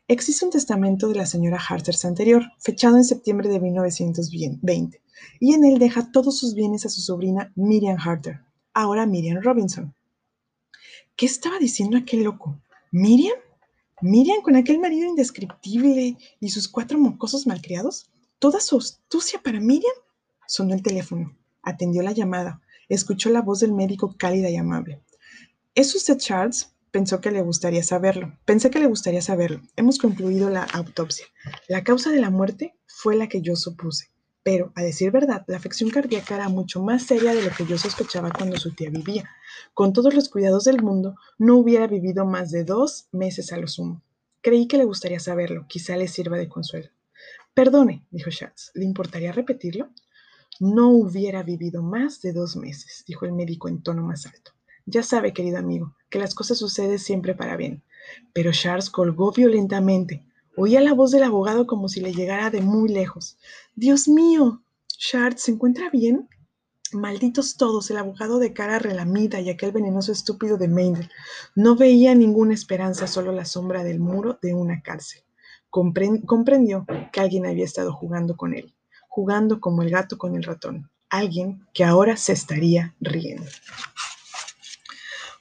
Existe 0.06 0.44
un 0.44 0.50
testamento 0.50 1.08
de 1.08 1.16
la 1.16 1.26
señora 1.26 1.58
Harters 1.58 2.04
anterior, 2.04 2.42
fechado 2.58 2.96
en 2.96 3.04
septiembre 3.04 3.48
de 3.48 3.60
1920, 3.60 5.02
y 5.40 5.52
en 5.52 5.64
él 5.64 5.78
deja 5.78 6.10
todos 6.12 6.38
sus 6.38 6.54
bienes 6.54 6.86
a 6.86 6.88
su 6.88 7.00
sobrina 7.00 7.52
Miriam 7.56 7.98
Harter, 7.98 8.40
ahora 8.72 9.04
Miriam 9.04 9.42
Robinson. 9.42 9.94
¿Qué 11.16 11.26
estaba 11.26 11.58
diciendo 11.58 11.98
aquel 11.98 12.22
loco? 12.22 12.58
¿Miriam? 12.90 13.36
¿Miriam 14.00 14.40
con 14.40 14.54
aquel 14.54 14.78
marido 14.78 15.08
indescriptible 15.08 16.16
y 16.40 16.48
sus 16.50 16.68
cuatro 16.68 16.98
mocosos 16.98 17.46
malcriados? 17.46 18.08
¿Toda 18.38 18.60
su 18.60 18.78
astucia 18.78 19.42
para 19.42 19.58
Miriam? 19.58 19.92
Sonó 20.46 20.74
el 20.74 20.82
teléfono. 20.82 21.36
Atendió 21.62 22.02
la 22.02 22.12
llamada. 22.12 22.62
Escuchó 22.88 23.28
la 23.30 23.42
voz 23.42 23.60
del 23.60 23.72
médico 23.72 24.14
cálida 24.16 24.48
y 24.48 24.56
amable. 24.56 25.02
¿Es 25.78 25.94
usted 25.94 26.18
Charles? 26.18 26.74
Pensó 26.90 27.20
que 27.20 27.30
le 27.30 27.40
gustaría 27.40 27.84
saberlo. 27.84 28.36
Pensé 28.44 28.68
que 28.68 28.80
le 28.80 28.88
gustaría 28.88 29.22
saberlo. 29.22 29.60
Hemos 29.76 29.98
concluido 29.98 30.50
la 30.50 30.64
autopsia. 30.64 31.26
La 31.68 31.84
causa 31.84 32.10
de 32.10 32.20
la 32.20 32.30
muerte 32.30 32.74
fue 32.88 33.14
la 33.14 33.28
que 33.28 33.42
yo 33.42 33.54
supuse. 33.54 34.10
Pero, 34.42 34.72
a 34.74 34.82
decir 34.82 35.12
verdad, 35.12 35.44
la 35.46 35.56
afección 35.56 35.90
cardíaca 35.90 36.34
era 36.34 36.48
mucho 36.48 36.82
más 36.82 37.04
seria 37.04 37.32
de 37.32 37.42
lo 37.42 37.50
que 37.50 37.64
yo 37.64 37.78
sospechaba 37.78 38.32
cuando 38.32 38.56
su 38.56 38.74
tía 38.74 38.90
vivía. 38.90 39.30
Con 39.72 39.92
todos 39.92 40.14
los 40.14 40.28
cuidados 40.28 40.64
del 40.64 40.82
mundo, 40.82 41.14
no 41.38 41.54
hubiera 41.58 41.86
vivido 41.86 42.26
más 42.26 42.50
de 42.50 42.64
dos 42.64 43.06
meses 43.12 43.52
a 43.52 43.56
lo 43.56 43.68
sumo. 43.68 44.02
Creí 44.40 44.66
que 44.66 44.78
le 44.78 44.84
gustaría 44.84 45.20
saberlo, 45.20 45.66
quizá 45.68 45.96
le 45.96 46.08
sirva 46.08 46.38
de 46.38 46.48
consuelo. 46.48 46.88
Perdone, 47.54 48.04
dijo 48.10 48.32
Schatz, 48.32 48.72
¿le 48.74 48.84
importaría 48.84 49.30
repetirlo? 49.30 49.90
No 50.58 50.88
hubiera 50.88 51.44
vivido 51.44 51.84
más 51.84 52.20
de 52.20 52.32
dos 52.32 52.56
meses, 52.56 53.04
dijo 53.06 53.26
el 53.26 53.32
médico 53.32 53.68
en 53.68 53.80
tono 53.80 54.02
más 54.02 54.26
alto. 54.26 54.57
Ya 54.90 55.02
sabe, 55.02 55.34
querido 55.34 55.58
amigo, 55.58 55.94
que 56.08 56.18
las 56.18 56.34
cosas 56.34 56.56
suceden 56.56 56.98
siempre 56.98 57.34
para 57.34 57.58
bien. 57.58 57.82
Pero 58.32 58.52
Charles 58.52 58.88
colgó 58.88 59.32
violentamente. 59.32 60.24
Oía 60.56 60.80
la 60.80 60.94
voz 60.94 61.10
del 61.10 61.24
abogado 61.24 61.66
como 61.66 61.90
si 61.90 62.00
le 62.00 62.14
llegara 62.14 62.48
de 62.48 62.62
muy 62.62 62.88
lejos. 62.88 63.36
Dios 63.74 64.08
mío. 64.08 64.62
Shard, 64.98 65.36
¿se 65.36 65.50
encuentra 65.50 65.90
bien? 65.90 66.26
Malditos 66.92 67.58
todos, 67.58 67.90
el 67.90 67.98
abogado 67.98 68.38
de 68.38 68.54
cara 68.54 68.78
relamida 68.78 69.42
y 69.42 69.50
aquel 69.50 69.72
venenoso 69.72 70.10
estúpido 70.10 70.56
de 70.56 70.68
Maynard. 70.68 71.10
No 71.54 71.76
veía 71.76 72.14
ninguna 72.14 72.54
esperanza, 72.54 73.06
solo 73.06 73.30
la 73.30 73.44
sombra 73.44 73.84
del 73.84 74.00
muro 74.00 74.38
de 74.40 74.54
una 74.54 74.80
cárcel. 74.80 75.22
comprendió 75.68 76.86
que 77.12 77.20
alguien 77.20 77.44
había 77.44 77.66
estado 77.66 77.92
jugando 77.92 78.38
con 78.38 78.54
él, 78.54 78.74
jugando 79.06 79.60
como 79.60 79.82
el 79.82 79.90
gato 79.90 80.16
con 80.16 80.34
el 80.34 80.44
ratón. 80.44 80.90
Alguien 81.10 81.66
que 81.74 81.84
ahora 81.84 82.16
se 82.16 82.32
estaría 82.32 82.94
riendo. 83.00 83.50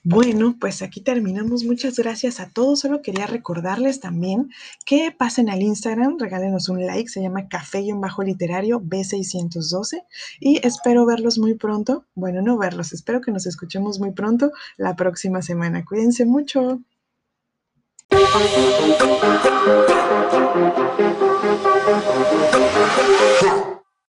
Bueno, 0.10 0.56
pues 0.58 0.84
aquí 0.84 1.02
terminamos. 1.02 1.65
Muchas 1.65 1.98
gracias 1.98 2.39
a 2.39 2.50
todos. 2.50 2.80
Solo 2.80 3.02
quería 3.02 3.28
recordarles 3.28 4.00
también 4.00 4.50
que 4.86 5.12
pasen 5.12 5.50
al 5.50 5.62
Instagram, 5.62 6.17
regálenos 6.17 6.70
un 6.70 6.86
like, 6.86 7.10
se 7.10 7.22
llama 7.22 7.50
Café 7.50 7.82
y 7.82 7.91
un 7.91 8.00
Bajo 8.00 8.24
Literario 8.24 8.80
B612 8.80 10.06
y 10.39 10.65
espero 10.65 11.06
verlos 11.06 11.39
muy 11.39 11.56
pronto. 11.56 12.06
Bueno, 12.15 12.41
no 12.41 12.58
verlos, 12.58 12.93
espero 12.93 13.20
que 13.20 13.34
nos 13.34 13.46
escuchemos 13.48 14.00
muy 14.00 14.12
pronto 14.12 14.54
la 14.78 14.96
próxima 14.96 15.41
semana. 15.41 15.84
Cuídense 15.84 16.24
mucho. 16.24 16.80